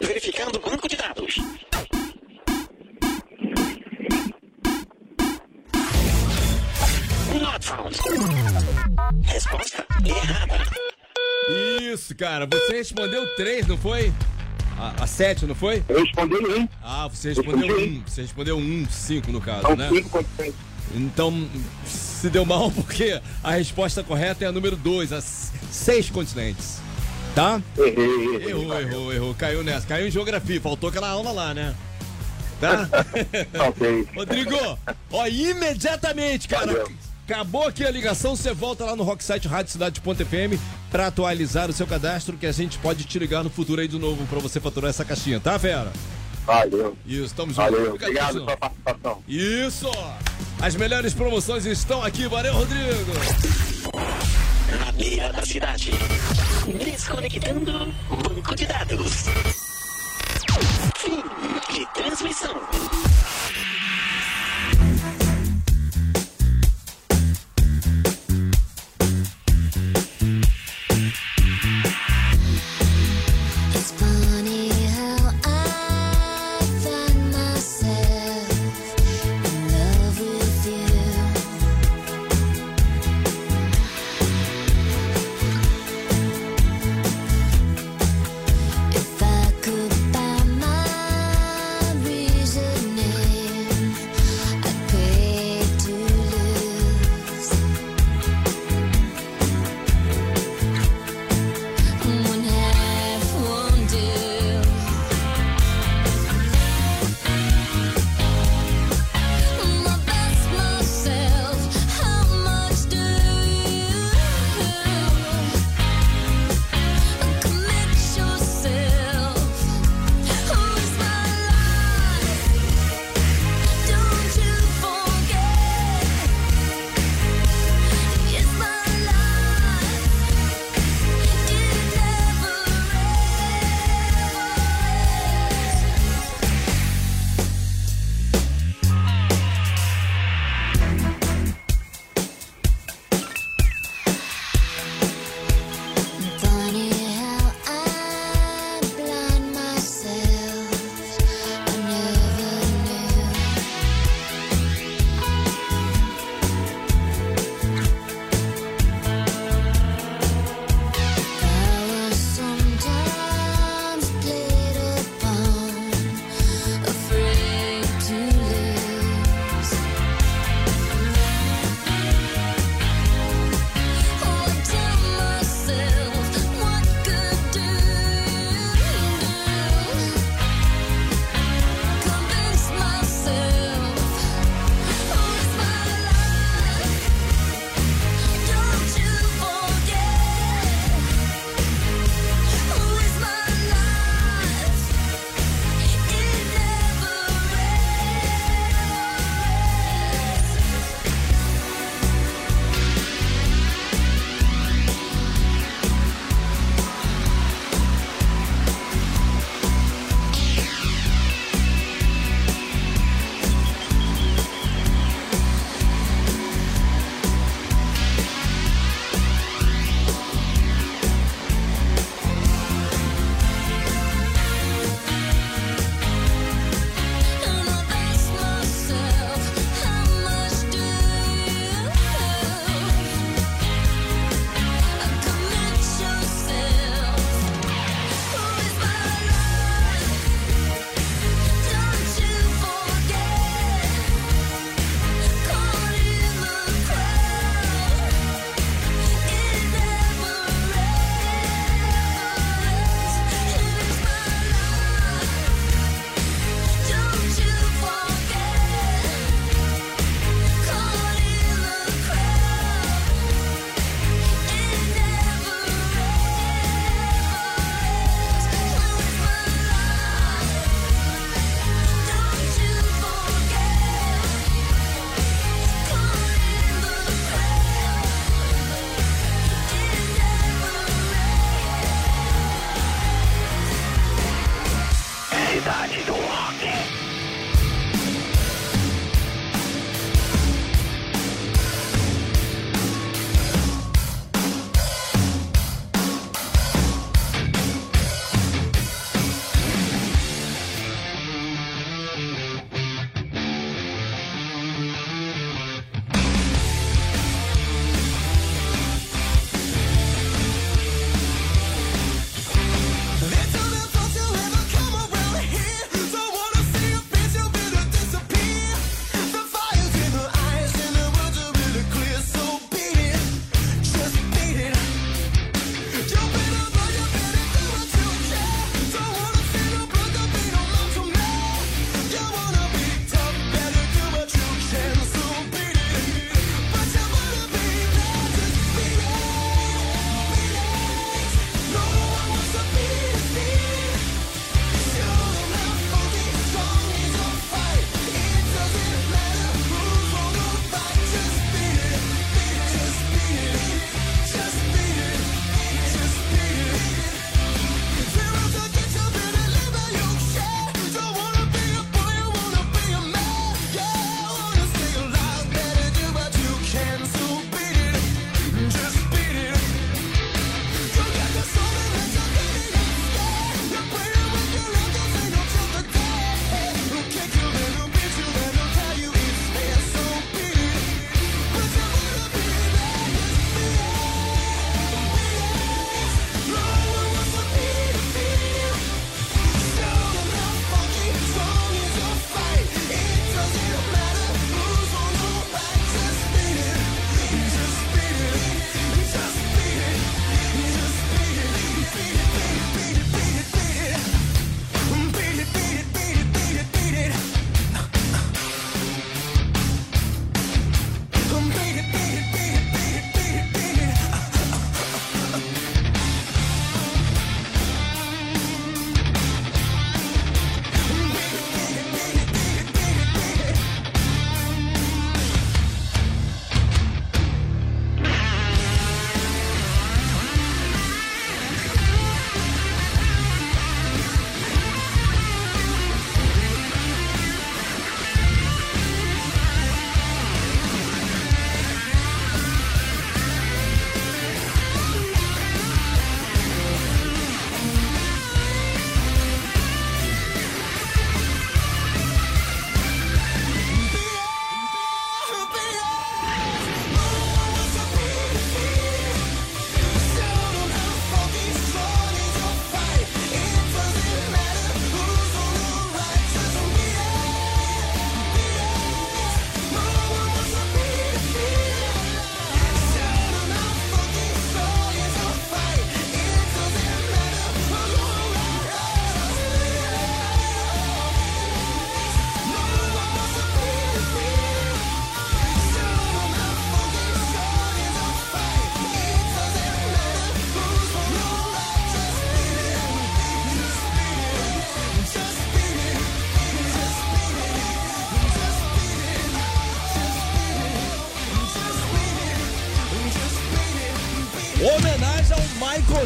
Verificando 0.00 0.56
o 0.56 0.60
banco 0.60 0.88
de 0.88 0.96
dados. 0.96 1.36
Not 7.38 7.66
found. 7.66 7.98
Resposta 9.26 9.86
errada. 10.06 10.58
Isso, 11.82 12.16
cara. 12.16 12.46
Você 12.46 12.78
respondeu 12.78 13.26
3, 13.36 13.66
não 13.66 13.76
foi? 13.76 14.10
A, 14.80 15.04
a 15.04 15.06
7, 15.06 15.44
não 15.44 15.54
foi? 15.54 15.84
Eu 15.86 16.02
respondi 16.02 16.36
um. 16.36 16.66
Ah, 16.82 17.06
você 17.06 17.28
respondeu 17.28 17.68
respondi 17.68 17.98
1. 17.98 18.02
Você 18.06 18.22
respondeu 18.22 18.56
1, 18.56 18.86
5 18.88 19.30
no 19.30 19.40
caso, 19.40 19.60
São 19.60 19.76
né? 19.76 19.90
cinco 19.90 20.08
continentes. 20.08 20.60
Então, 20.94 21.48
se 21.84 22.30
deu 22.30 22.46
mal 22.46 22.70
porque 22.72 23.20
a 23.44 23.50
resposta 23.50 24.02
correta 24.02 24.42
é 24.46 24.48
a 24.48 24.52
número 24.52 24.76
2, 24.76 25.12
as 25.12 25.52
seis 25.70 26.08
continentes. 26.08 26.78
Tá? 27.34 27.60
Errei, 27.76 28.34
errei. 28.34 28.48
Errou, 28.48 28.80
errou, 28.80 29.12
errou. 29.12 29.34
Caiu 29.34 29.62
nessa. 29.62 29.86
Caiu 29.86 30.08
em 30.08 30.10
geografia. 30.10 30.60
Faltou 30.60 30.88
aquela 30.88 31.10
aula 31.10 31.30
lá, 31.30 31.52
né? 31.52 31.74
Tá? 32.58 32.88
Ok. 33.68 34.08
Rodrigo, 34.16 34.56
ó, 35.12 35.26
imediatamente, 35.26 36.48
cara. 36.48 36.66
Valeu. 36.66 36.90
Acabou 37.30 37.68
aqui 37.68 37.84
a 37.84 37.90
ligação, 37.92 38.34
você 38.34 38.52
volta 38.52 38.84
lá 38.84 38.96
no 38.96 39.04
Rocksite 39.04 39.46
Rádio 39.46 39.70
Cidade.fm 39.70 40.60
pra 40.90 41.06
atualizar 41.06 41.70
o 41.70 41.72
seu 41.72 41.86
cadastro 41.86 42.36
que 42.36 42.44
a 42.44 42.50
gente 42.50 42.76
pode 42.78 43.04
te 43.04 43.20
ligar 43.20 43.44
no 43.44 43.48
futuro 43.48 43.80
aí 43.80 43.86
de 43.86 44.00
novo 44.00 44.26
pra 44.26 44.40
você 44.40 44.58
faturar 44.58 44.90
essa 44.90 45.04
caixinha, 45.04 45.38
tá, 45.38 45.56
fera? 45.56 45.92
Valeu. 46.44 46.96
Isso, 47.06 47.26
estamos 47.26 47.54
juntos. 47.54 47.70
Valeu. 47.70 47.94
Obrigado 47.94 48.44
pela 48.44 48.56
participação. 48.56 49.22
Isso! 49.28 49.88
As 50.60 50.74
melhores 50.74 51.14
promoções 51.14 51.66
estão 51.66 52.02
aqui, 52.02 52.26
valeu, 52.26 52.52
Rodrigo! 52.52 53.12
Na 54.76 54.90
beira 54.90 55.32
da 55.32 55.46
cidade. 55.46 55.92
Desconectando 56.84 57.94
banco 58.08 58.56
de 58.56 58.66
dados. 58.66 59.26
Fim 60.96 61.22
de 61.72 61.86
transmissão. 61.94 62.60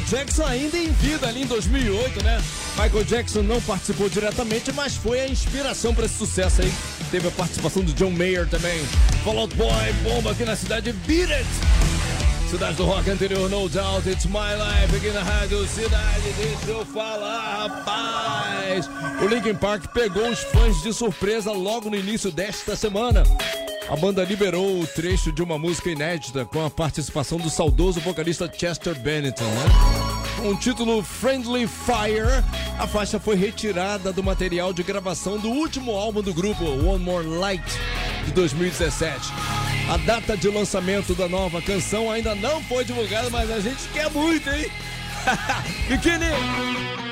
Jackson 0.09 0.45
ainda 0.45 0.77
em 0.77 0.91
vida 0.93 1.27
ali 1.27 1.43
em 1.43 1.47
2008, 1.47 2.23
né? 2.23 2.43
Michael 2.77 3.05
Jackson 3.05 3.43
não 3.43 3.61
participou 3.63 4.09
diretamente, 4.09 4.73
mas 4.73 4.97
foi 4.97 5.21
a 5.21 5.29
inspiração 5.29 5.95
para 5.95 6.05
esse 6.05 6.15
sucesso 6.15 6.63
aí. 6.63 6.73
Teve 7.11 7.29
a 7.29 7.31
participação 7.31 7.83
do 7.83 7.93
John 7.93 8.11
Mayer 8.11 8.49
também. 8.49 8.85
Fall 9.23 9.39
Out 9.39 9.55
Boy, 9.57 9.93
bomba 10.03 10.33
aqui 10.33 10.45
na 10.45 10.57
cidade 10.57 10.93
Beat 10.93 11.31
It. 11.31 11.47
Cidade 12.51 12.77
do 12.77 12.85
rock 12.85 13.11
anterior, 13.11 13.49
no 13.49 13.69
doubt, 13.69 14.09
it's 14.09 14.27
my 14.27 14.55
life 14.55 14.95
aqui 14.95 15.11
na 15.11 15.23
rádio 15.23 15.67
Cidade. 15.67 16.33
Deixa 16.37 16.71
eu 16.71 16.85
falar, 16.87 17.69
rapaz. 17.69 18.89
O 19.23 19.27
Linkin 19.27 19.55
Park 19.55 19.87
pegou 19.93 20.29
os 20.29 20.41
fãs 20.41 20.83
de 20.83 20.93
surpresa 20.93 21.51
logo 21.51 21.89
no 21.91 21.97
início 21.97 22.31
desta 22.31 22.77
semana. 22.77 23.25
A 23.89 23.97
banda 23.97 24.25
liberou 24.25 24.81
o 24.81 24.87
trecho 24.87 25.31
de 25.31 25.43
uma 25.43 25.59
música 25.59 25.91
inédita 25.91 26.45
com 26.45 26.65
a 26.65 26.71
participação 26.71 27.39
do 27.39 27.51
saudoso 27.51 28.01
vocalista 28.01 28.51
Chester 28.53 28.99
Bennington, 28.99 29.45
né? 29.45 29.65
Com 30.37 30.49
o 30.49 30.57
título 30.57 31.03
Friendly 31.03 31.67
Fire, 31.67 32.43
a 32.79 32.87
faixa 32.87 33.21
foi 33.21 33.37
retirada 33.37 34.13
do 34.13 34.23
material 34.23 34.73
de 34.73 34.83
gravação 34.83 35.39
do 35.39 35.51
último 35.51 35.93
álbum 35.93 36.23
do 36.23 36.33
grupo, 36.33 36.65
One 36.65 37.05
More 37.05 37.27
Light, 37.27 37.65
de 38.25 38.33
2017. 38.33 39.33
A 39.91 39.99
data 39.99 40.35
de 40.35 40.49
lançamento 40.49 41.15
da 41.15 41.29
nova 41.29 41.61
canção 41.61 42.11
ainda 42.11 42.35
não 42.35 42.63
foi 42.63 42.85
divulgada, 42.85 43.29
mas 43.29 43.51
a 43.51 43.61
gente 43.61 43.87
quer 43.93 44.11
muito, 44.11 44.49
hein? 44.49 44.71
Biquíni! 45.89 47.04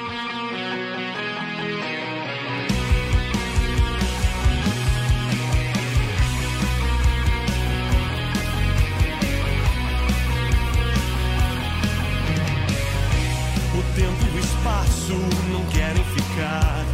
Espaço 14.83 15.15
não 15.51 15.65
querem 15.67 16.05
ficar 16.05 16.92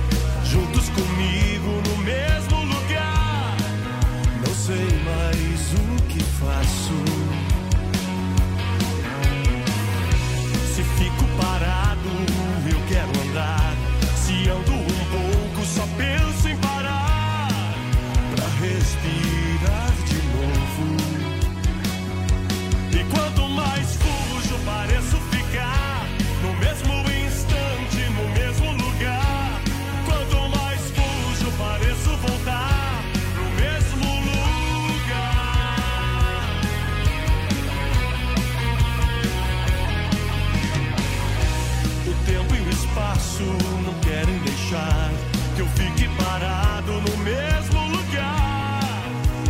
deixar 44.69 45.11
que 45.57 45.63
eu 45.63 45.67
fique 45.69 46.09
parado 46.23 46.93
no 46.93 47.17
mesmo 47.19 47.89
lugar. 47.89 48.81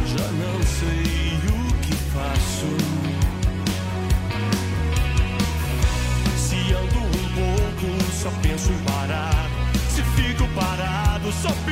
Já 0.06 0.28
não 0.32 0.62
sei 0.62 1.38
o 1.48 1.74
que 1.82 1.94
faço. 2.14 2.70
Se 6.36 6.72
ando 6.72 7.00
um 7.00 7.26
pouco, 7.34 8.12
só 8.12 8.30
penso 8.42 8.70
em 8.70 8.78
parar. 8.84 9.50
Se 9.90 10.02
fico 10.02 10.46
parado, 10.54 11.32
só 11.32 11.48
penso 11.48 11.67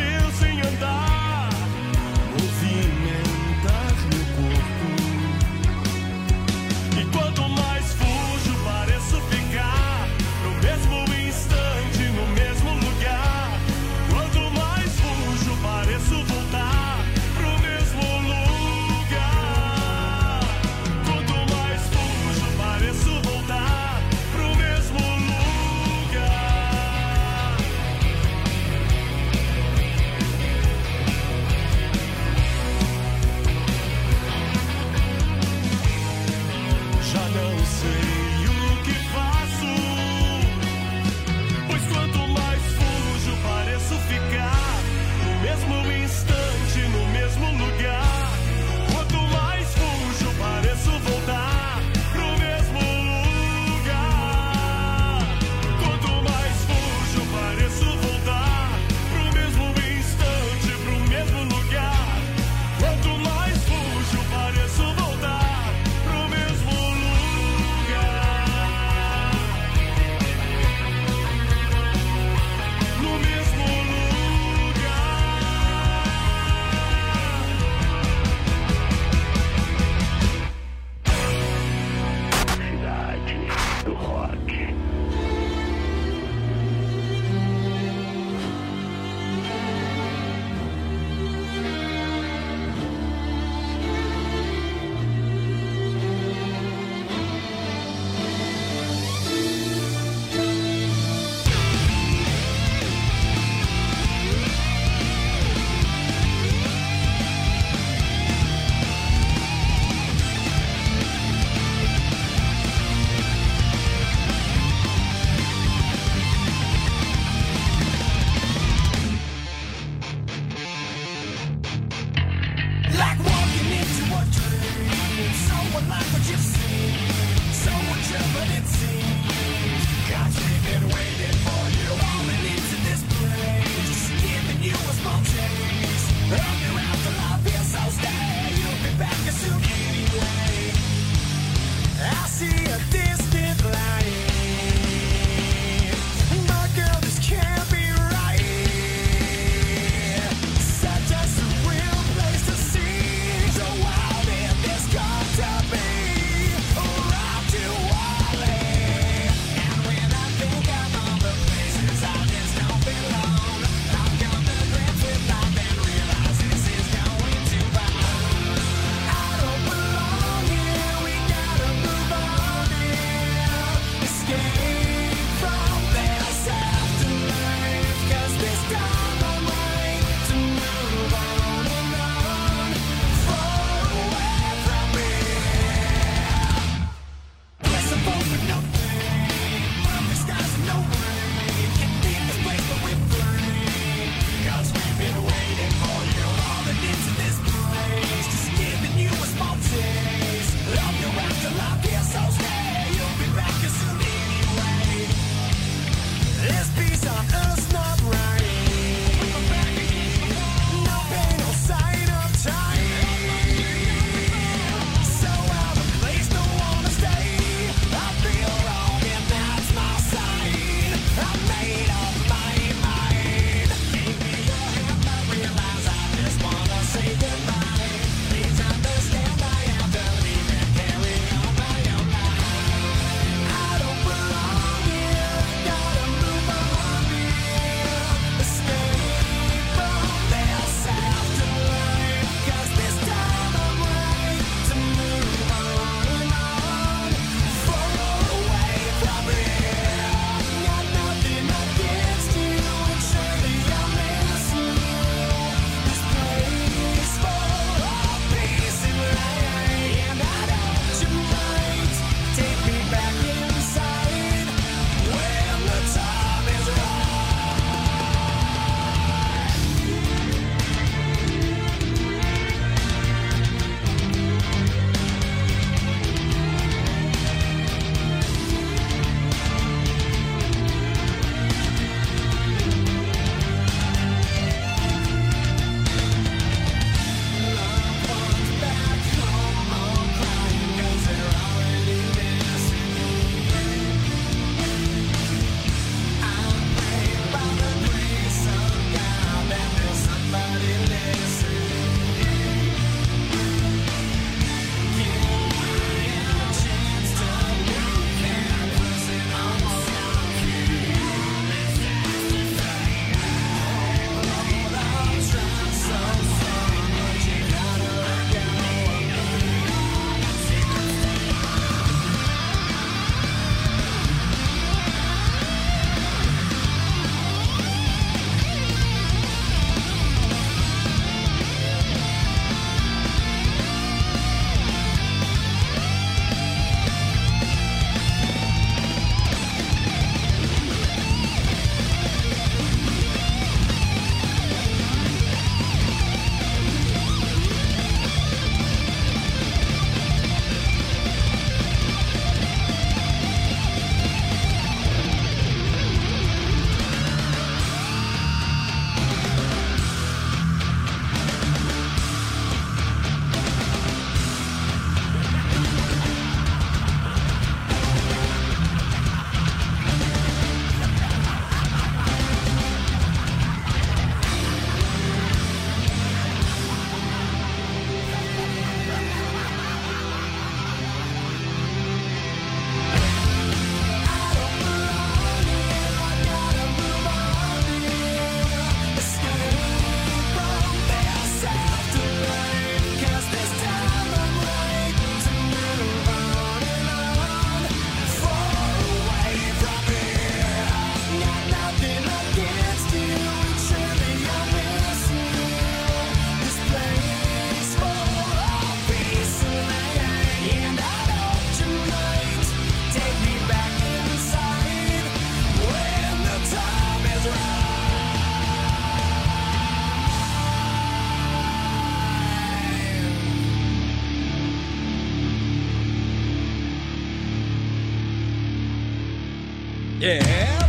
É, 430.00 430.20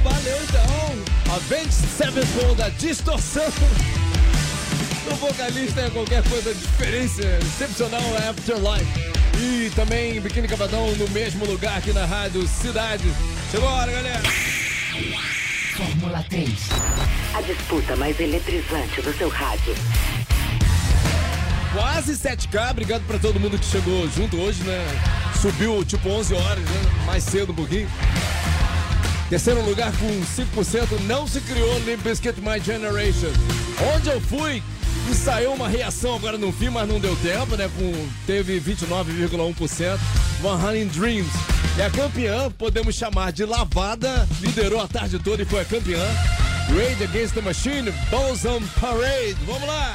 valeu 0.04 0.38
então. 0.44 1.36
Avenged 1.36 1.74
Sevenfold, 1.74 2.62
a 2.62 2.70
distorção 2.70 3.44
do 5.04 5.16
vocalista 5.16 5.82
é 5.82 5.90
qualquer 5.90 6.24
coisa 6.30 6.54
de 6.54 6.60
diferença 6.60 7.22
excepcional 7.42 8.02
é 8.22 8.30
Afterlife. 8.30 8.88
E 9.40 9.70
também 9.76 10.20
Biquíni 10.22 10.48
Cavadão 10.48 10.90
no 10.96 11.10
mesmo 11.10 11.46
lugar 11.46 11.78
aqui 11.78 11.92
na 11.92 12.06
Rádio 12.06 12.48
Cidade. 12.48 13.04
Chegou 13.52 13.68
a 13.68 13.74
hora, 13.74 13.92
galera. 13.92 14.24
Fórmula 15.76 16.26
3. 16.30 16.50
A 17.36 17.42
disputa 17.42 17.96
mais 17.98 18.18
eletrizante 18.20 19.02
do 19.02 19.14
seu 19.18 19.30
rádio. 19.30 19.76
Quase 21.74 22.14
7K, 22.14 22.72
obrigado 22.72 23.06
pra 23.06 23.20
todo 23.20 23.40
mundo 23.40 23.60
que 23.60 23.66
chegou 23.66 24.10
junto 24.10 24.38
hoje, 24.38 24.64
né? 24.64 24.84
Subiu 25.42 25.84
tipo 25.84 26.10
11 26.10 26.34
horas, 26.34 26.64
né? 26.64 27.06
Mais 27.06 27.24
cedo 27.24 27.52
um 27.52 27.56
pouquinho. 27.56 27.88
Terceiro 29.30 29.62
lugar 29.66 29.92
com 29.98 30.08
5%, 30.08 31.02
não 31.06 31.28
se 31.28 31.42
criou 31.42 31.80
Limp 31.80 32.02
Bizkit 32.02 32.40
My 32.40 32.60
Generation. 32.64 33.32
Onde 33.94 34.10
eu 34.10 34.22
fui, 34.22 34.64
ensaiou 35.10 35.54
uma 35.54 35.68
reação 35.68 36.16
agora 36.16 36.38
no 36.38 36.52
fim, 36.52 36.70
mas 36.70 36.88
não 36.88 36.98
deu 36.98 37.16
tempo, 37.18 37.58
né? 37.58 37.70
Com, 37.78 38.08
teve 38.26 38.60
29,1%. 38.62 40.00
One 40.44 40.64
Honey 40.64 40.86
Dreams. 40.86 41.32
E 41.78 41.82
a 41.82 41.90
campeã, 41.90 42.50
podemos 42.52 42.96
chamar 42.96 43.34
de 43.34 43.44
lavada, 43.44 44.28
liderou 44.40 44.80
a 44.80 44.88
tarde 44.88 45.20
toda 45.20 45.44
e 45.44 45.46
foi 45.46 45.62
a 45.62 45.66
campeã. 45.66 46.04
Rage 46.70 47.04
Against 47.04 47.34
the 47.34 47.42
Machine, 47.42 47.92
Bosom 48.10 48.62
Parade. 48.80 49.38
Vamos 49.46 49.68
lá! 49.68 49.94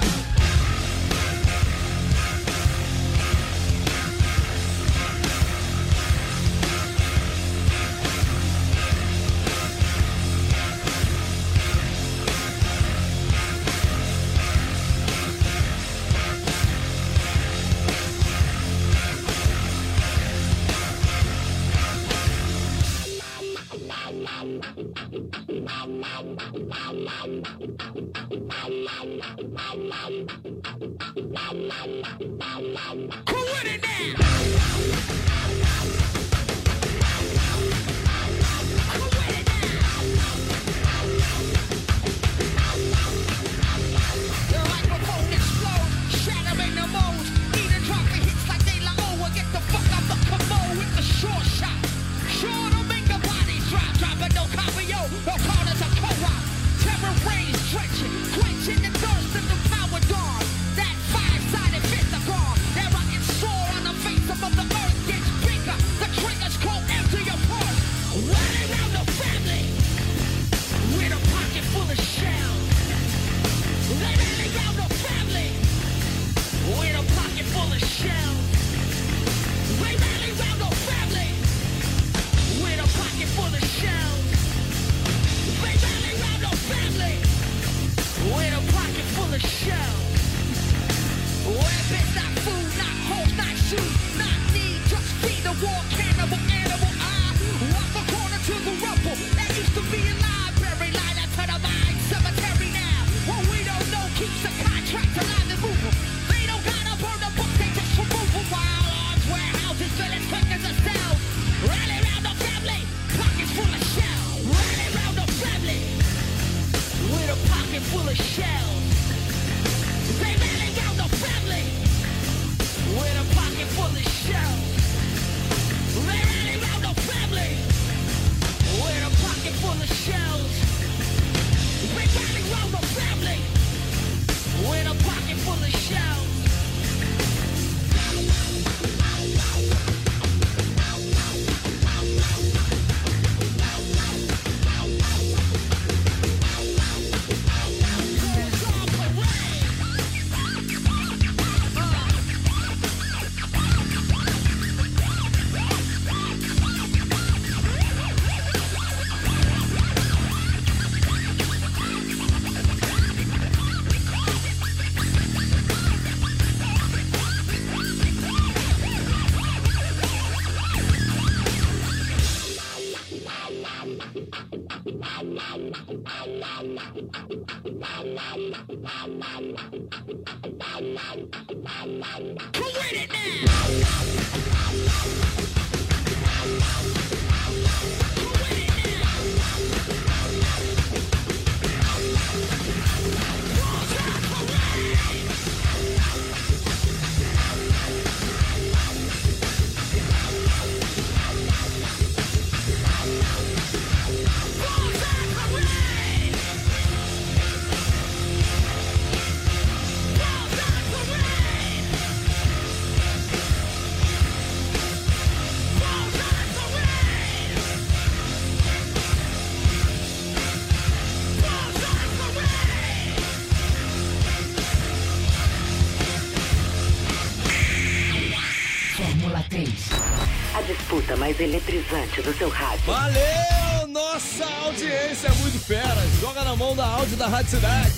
Do 232.23 232.33
seu 232.37 232.49
rádio. 232.49 232.85
Valeu! 232.87 233.89
Nossa 233.89 234.45
audiência 234.65 235.29
é 235.29 235.33
muito 235.41 235.59
fera. 235.59 236.01
Joga 236.21 236.45
na 236.45 236.55
mão 236.55 236.75
da 236.75 236.87
áudio 236.87 237.17
da 237.17 237.27
Rádio 237.27 237.51
Cidade. 237.51 237.93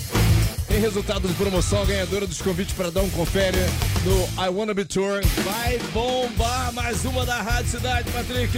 Tem 0.67 0.79
resultado 0.79 1.27
de 1.27 1.33
promoção, 1.35 1.83
a 1.83 1.85
ganhadora 1.85 2.25
dos 2.25 2.41
convites 2.41 2.73
para 2.73 2.89
dar 2.89 3.01
um 3.01 3.09
confere 3.11 3.57
no 4.03 4.43
I 4.43 4.49
Wanna 4.49 4.73
Be 4.73 4.83
Tour. 4.83 5.21
Vai 5.43 5.77
bombar 5.93 6.73
mais 6.73 7.05
uma 7.05 7.25
da 7.25 7.41
Rádio 7.41 7.71
Cidade, 7.71 8.11
Patrick. 8.11 8.57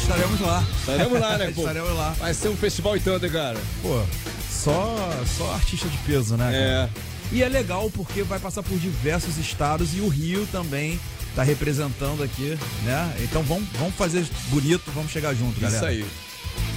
Estaremos 0.00 0.40
lá. 0.40 0.64
Estaremos 0.80 1.20
lá, 1.20 1.38
né, 1.38 1.52
pô? 1.54 1.60
Estaremos 1.60 1.94
lá. 1.94 2.10
Vai 2.18 2.34
ser 2.34 2.48
um 2.48 2.56
festival 2.56 2.96
e 2.96 3.00
tanto, 3.00 3.26
hein, 3.26 3.32
cara. 3.32 3.58
Pô, 3.82 4.02
só, 4.50 4.96
só 5.36 5.52
artista 5.52 5.86
de 5.86 5.98
peso, 5.98 6.36
né? 6.36 6.44
cara? 6.44 6.56
É. 6.56 6.88
E 7.30 7.42
é 7.42 7.48
legal 7.48 7.90
porque 7.94 8.22
vai 8.22 8.38
passar 8.38 8.62
por 8.62 8.78
diversos 8.78 9.36
estados 9.36 9.94
e 9.94 10.00
o 10.00 10.08
Rio 10.08 10.48
também 10.50 10.98
tá 11.38 11.44
representando 11.44 12.24
aqui, 12.24 12.58
né? 12.82 13.16
Então 13.20 13.44
vamos, 13.44 13.68
vamos 13.78 13.94
fazer 13.94 14.26
bonito, 14.48 14.90
vamos 14.90 15.12
chegar 15.12 15.32
junto, 15.34 15.60
galera. 15.60 15.92
Isso 15.92 16.04
aí. 16.04 16.10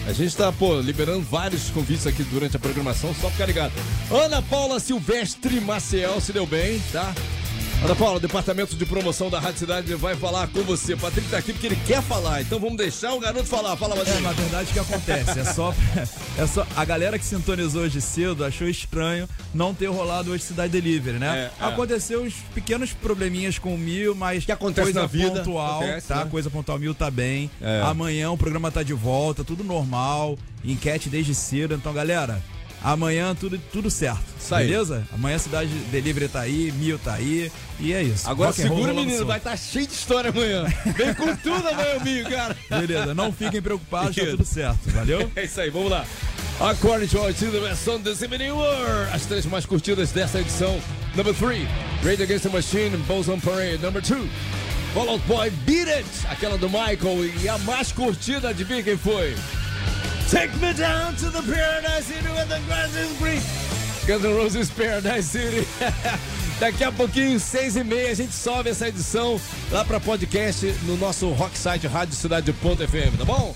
A 0.05 0.13
gente 0.13 0.37
tá, 0.37 0.51
pô, 0.51 0.79
liberando 0.79 1.21
vários 1.21 1.71
convites 1.71 2.05
aqui 2.05 2.21
durante 2.25 2.57
a 2.57 2.59
programação, 2.59 3.11
só 3.19 3.31
ficar 3.31 3.47
ligado. 3.47 3.73
Ana 4.11 4.39
Paula 4.39 4.79
Silvestre 4.79 5.59
Maciel 5.59 6.21
se 6.21 6.31
deu 6.31 6.45
bem, 6.45 6.79
tá? 6.91 7.11
Ana 7.83 7.95
Paula, 7.95 8.19
departamento 8.19 8.75
de 8.75 8.85
promoção 8.85 9.27
da 9.27 9.39
Rádio 9.39 9.57
Cidade 9.57 9.95
vai 9.95 10.15
falar 10.15 10.47
com 10.49 10.61
você. 10.61 10.95
Patrick 10.95 11.27
tá 11.29 11.39
aqui 11.39 11.51
porque 11.51 11.65
ele 11.65 11.79
quer 11.87 11.99
falar, 12.03 12.39
então 12.41 12.59
vamos 12.59 12.77
deixar 12.77 13.11
o 13.13 13.19
garoto 13.19 13.45
falar. 13.47 13.75
Fala, 13.75 13.95
É, 13.95 13.97
Patrick. 13.97 14.21
na 14.21 14.31
verdade, 14.33 14.69
o 14.69 14.73
que 14.73 14.79
acontece? 14.79 15.39
É 15.39 15.43
só, 15.45 15.73
é 16.37 16.45
só. 16.45 16.67
A 16.75 16.85
galera 16.85 17.17
que 17.17 17.25
sintonizou 17.25 17.81
hoje 17.81 17.99
cedo 17.99 18.45
achou 18.45 18.67
estranho 18.67 19.27
não 19.51 19.73
ter 19.73 19.87
rolado 19.87 20.29
hoje 20.29 20.43
Cidade 20.43 20.71
Delivery, 20.71 21.17
né? 21.17 21.51
É, 21.59 21.63
é. 21.63 21.67
Aconteceu 21.67 22.21
uns 22.21 22.35
pequenos 22.53 22.93
probleminhas 22.93 23.57
com 23.57 23.73
o 23.73 23.77
Mil, 23.79 24.13
mas. 24.13 24.45
Que 24.45 24.51
acontece 24.51 24.83
coisa 24.85 25.01
na 25.01 25.07
vida, 25.07 25.39
pontual, 25.39 25.81
acontece, 25.81 26.07
tá? 26.07 26.23
né? 26.23 26.27
Coisa 26.29 26.49
pontual, 26.51 26.77
Mil 26.77 26.93
tá 26.93 27.09
bem. 27.09 27.49
É. 27.59 27.81
Amanhã 27.81 28.29
o 28.29 28.37
programa 28.37 28.69
tá 28.69 28.83
de 28.83 28.93
volta, 28.93 29.43
tudo 29.43 29.63
normal. 29.63 30.37
Enquete 30.63 31.09
desde 31.09 31.33
cedo. 31.33 31.73
Então, 31.73 31.91
galera. 31.91 32.39
Amanhã 32.83 33.35
tudo, 33.35 33.59
tudo 33.71 33.91
certo, 33.91 34.23
Isso 34.39 34.55
aí. 34.55 34.67
beleza? 34.67 35.07
Amanhã 35.13 35.35
a 35.35 35.39
Cidade 35.39 35.69
Delivery 35.91 36.27
tá 36.27 36.41
aí, 36.41 36.71
Mil 36.71 36.97
tá 36.97 37.13
aí, 37.13 37.51
e 37.79 37.93
é 37.93 38.01
isso. 38.01 38.27
Agora 38.27 38.49
Rock 38.49 38.61
segura, 38.61 38.93
menino, 38.93 39.23
vai 39.25 39.37
estar 39.37 39.55
cheio 39.55 39.85
de 39.85 39.93
história 39.93 40.31
amanhã. 40.31 40.65
Vem 40.97 41.13
com 41.13 41.35
tudo 41.35 41.67
amanhã, 41.67 41.97
amigo, 41.99 42.29
cara. 42.29 42.57
Beleza, 42.69 43.13
não 43.13 43.31
fiquem 43.31 43.61
preocupados, 43.61 44.15
tá 44.15 44.25
tudo 44.25 44.45
certo, 44.45 44.79
valeu? 44.89 45.31
É 45.35 45.43
isso 45.45 45.61
aí, 45.61 45.69
vamos 45.69 45.91
lá. 45.91 46.05
According 46.59 47.07
to 47.07 47.19
our 47.19 47.33
team, 47.33 47.51
the 47.51 47.59
best 47.59 47.83
song 47.83 48.03
this 48.03 48.21
evening 48.21 48.51
were 48.51 49.09
as 49.13 49.25
três 49.25 49.45
mais 49.45 49.65
curtidas 49.65 50.11
dessa 50.11 50.39
edição. 50.39 50.79
Number 51.15 51.33
3, 51.33 51.67
Rage 52.03 52.23
Against 52.23 52.43
the 52.43 52.49
Machine, 52.49 52.97
Bulls 53.07 53.27
on 53.29 53.39
Parade. 53.39 53.79
Number 53.81 54.01
2, 54.01 54.27
Fall 54.93 55.09
Out 55.09 55.23
Boy, 55.27 55.49
Beat 55.65 55.87
It, 55.87 56.05
aquela 56.29 56.57
do 56.57 56.69
Michael. 56.69 57.25
E 57.41 57.49
a 57.49 57.57
mais 57.59 57.91
curtida, 57.91 58.49
adivinha 58.49 58.83
quem 58.83 58.97
foi? 58.97 59.35
Take 60.31 60.55
me 60.61 60.73
down 60.73 61.13
to 61.17 61.29
the 61.29 61.41
Paradise 61.41 62.05
City 62.05 62.27
where 62.29 62.45
the 62.45 62.59
grass 62.65 62.95
is 62.95 63.11
green. 63.19 63.41
Guns 64.07 64.23
N' 64.23 64.35
Roses 64.35 64.69
Paradise 64.71 65.25
City. 65.25 65.67
Daqui 66.59 66.83
a 66.83 66.91
pouquinho, 66.91 67.39
seis 67.39 67.75
e 67.75 67.83
meia, 67.83 68.11
a 68.11 68.13
gente 68.13 68.33
sobe 68.33 68.69
essa 68.69 68.87
edição 68.87 69.39
lá 69.71 69.83
pra 69.83 69.99
podcast 69.99 70.65
no 70.83 70.95
nosso 70.95 71.29
rock 71.31 71.57
site 71.57 71.85
radiocidade.fm, 71.87 73.17
tá 73.17 73.25
bom? 73.25 73.55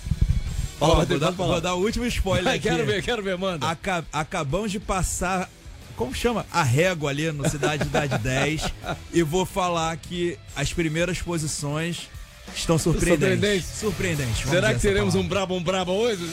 Ó, 0.81 0.87
Fala, 0.89 1.05
vou, 1.05 1.19
dar, 1.19 1.31
vou 1.31 1.61
dar 1.61 1.75
o 1.75 1.79
último 1.81 2.05
spoiler 2.07 2.55
aqui. 2.55 2.63
quero 2.67 2.85
ver, 2.85 3.01
quero 3.03 3.23
ver, 3.23 3.37
manda. 3.37 3.65
Aca- 3.69 4.03
acabamos 4.11 4.71
de 4.71 4.79
passar, 4.79 5.49
como 5.95 6.13
chama? 6.13 6.45
A 6.51 6.63
régua 6.63 7.09
ali 7.11 7.31
no 7.31 7.47
Cidade 7.49 7.83
Idade 7.83 8.17
10. 8.17 8.63
e 9.13 9.23
vou 9.23 9.45
falar 9.45 9.95
que 9.97 10.37
as 10.55 10.73
primeiras 10.73 11.21
posições 11.21 12.09
estão 12.55 12.77
surpreendentes. 12.77 13.65
Surpreendentes? 13.79 14.49
Será 14.49 14.73
que 14.73 14.79
teremos 14.79 15.13
palavra. 15.13 15.19
um 15.25 15.27
brabo 15.27 15.55
um 15.55 15.63
brabo 15.63 15.91
hoje? 15.93 16.29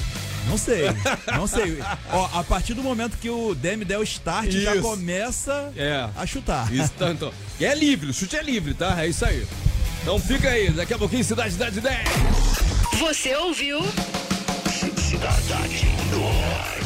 Não 0.49 0.59
sei, 0.59 0.83
não 1.37 1.47
sei. 1.47 1.79
Ó, 2.11 2.29
a 2.39 2.43
partir 2.43 2.75
do 2.75 2.83
momento 2.83 3.17
que 3.19 3.31
o 3.31 3.55
Demi 3.55 3.85
der 3.85 3.99
o 3.99 4.03
start, 4.03 4.51
já 4.51 4.73
Isso. 4.75 4.83
começa 4.83 5.73
É. 5.77 6.09
a 6.17 6.27
chutar. 6.27 6.73
Isso, 6.73 6.91
tá, 6.99 7.11
então. 7.11 7.33
E 7.61 7.65
é 7.65 7.75
livre, 7.75 8.11
o 8.11 8.15
chute 8.15 8.37
é 8.37 8.43
livre, 8.43 8.75
tá? 8.75 9.01
É 9.03 9.07
isso 9.09 9.25
aí. 9.25 9.47
Então 10.03 10.19
fica 10.19 10.49
aí, 10.49 10.69
daqui 10.71 10.93
a 10.95 10.99
pouquinho, 10.99 11.23
Cidade 11.23 11.55
Idade 11.55 11.81
10. 11.81 11.99
Você 12.99 13.37
ouviu? 13.37 13.81
Cidade 14.97 15.87
do 16.11 16.19
Rock. 16.19 16.82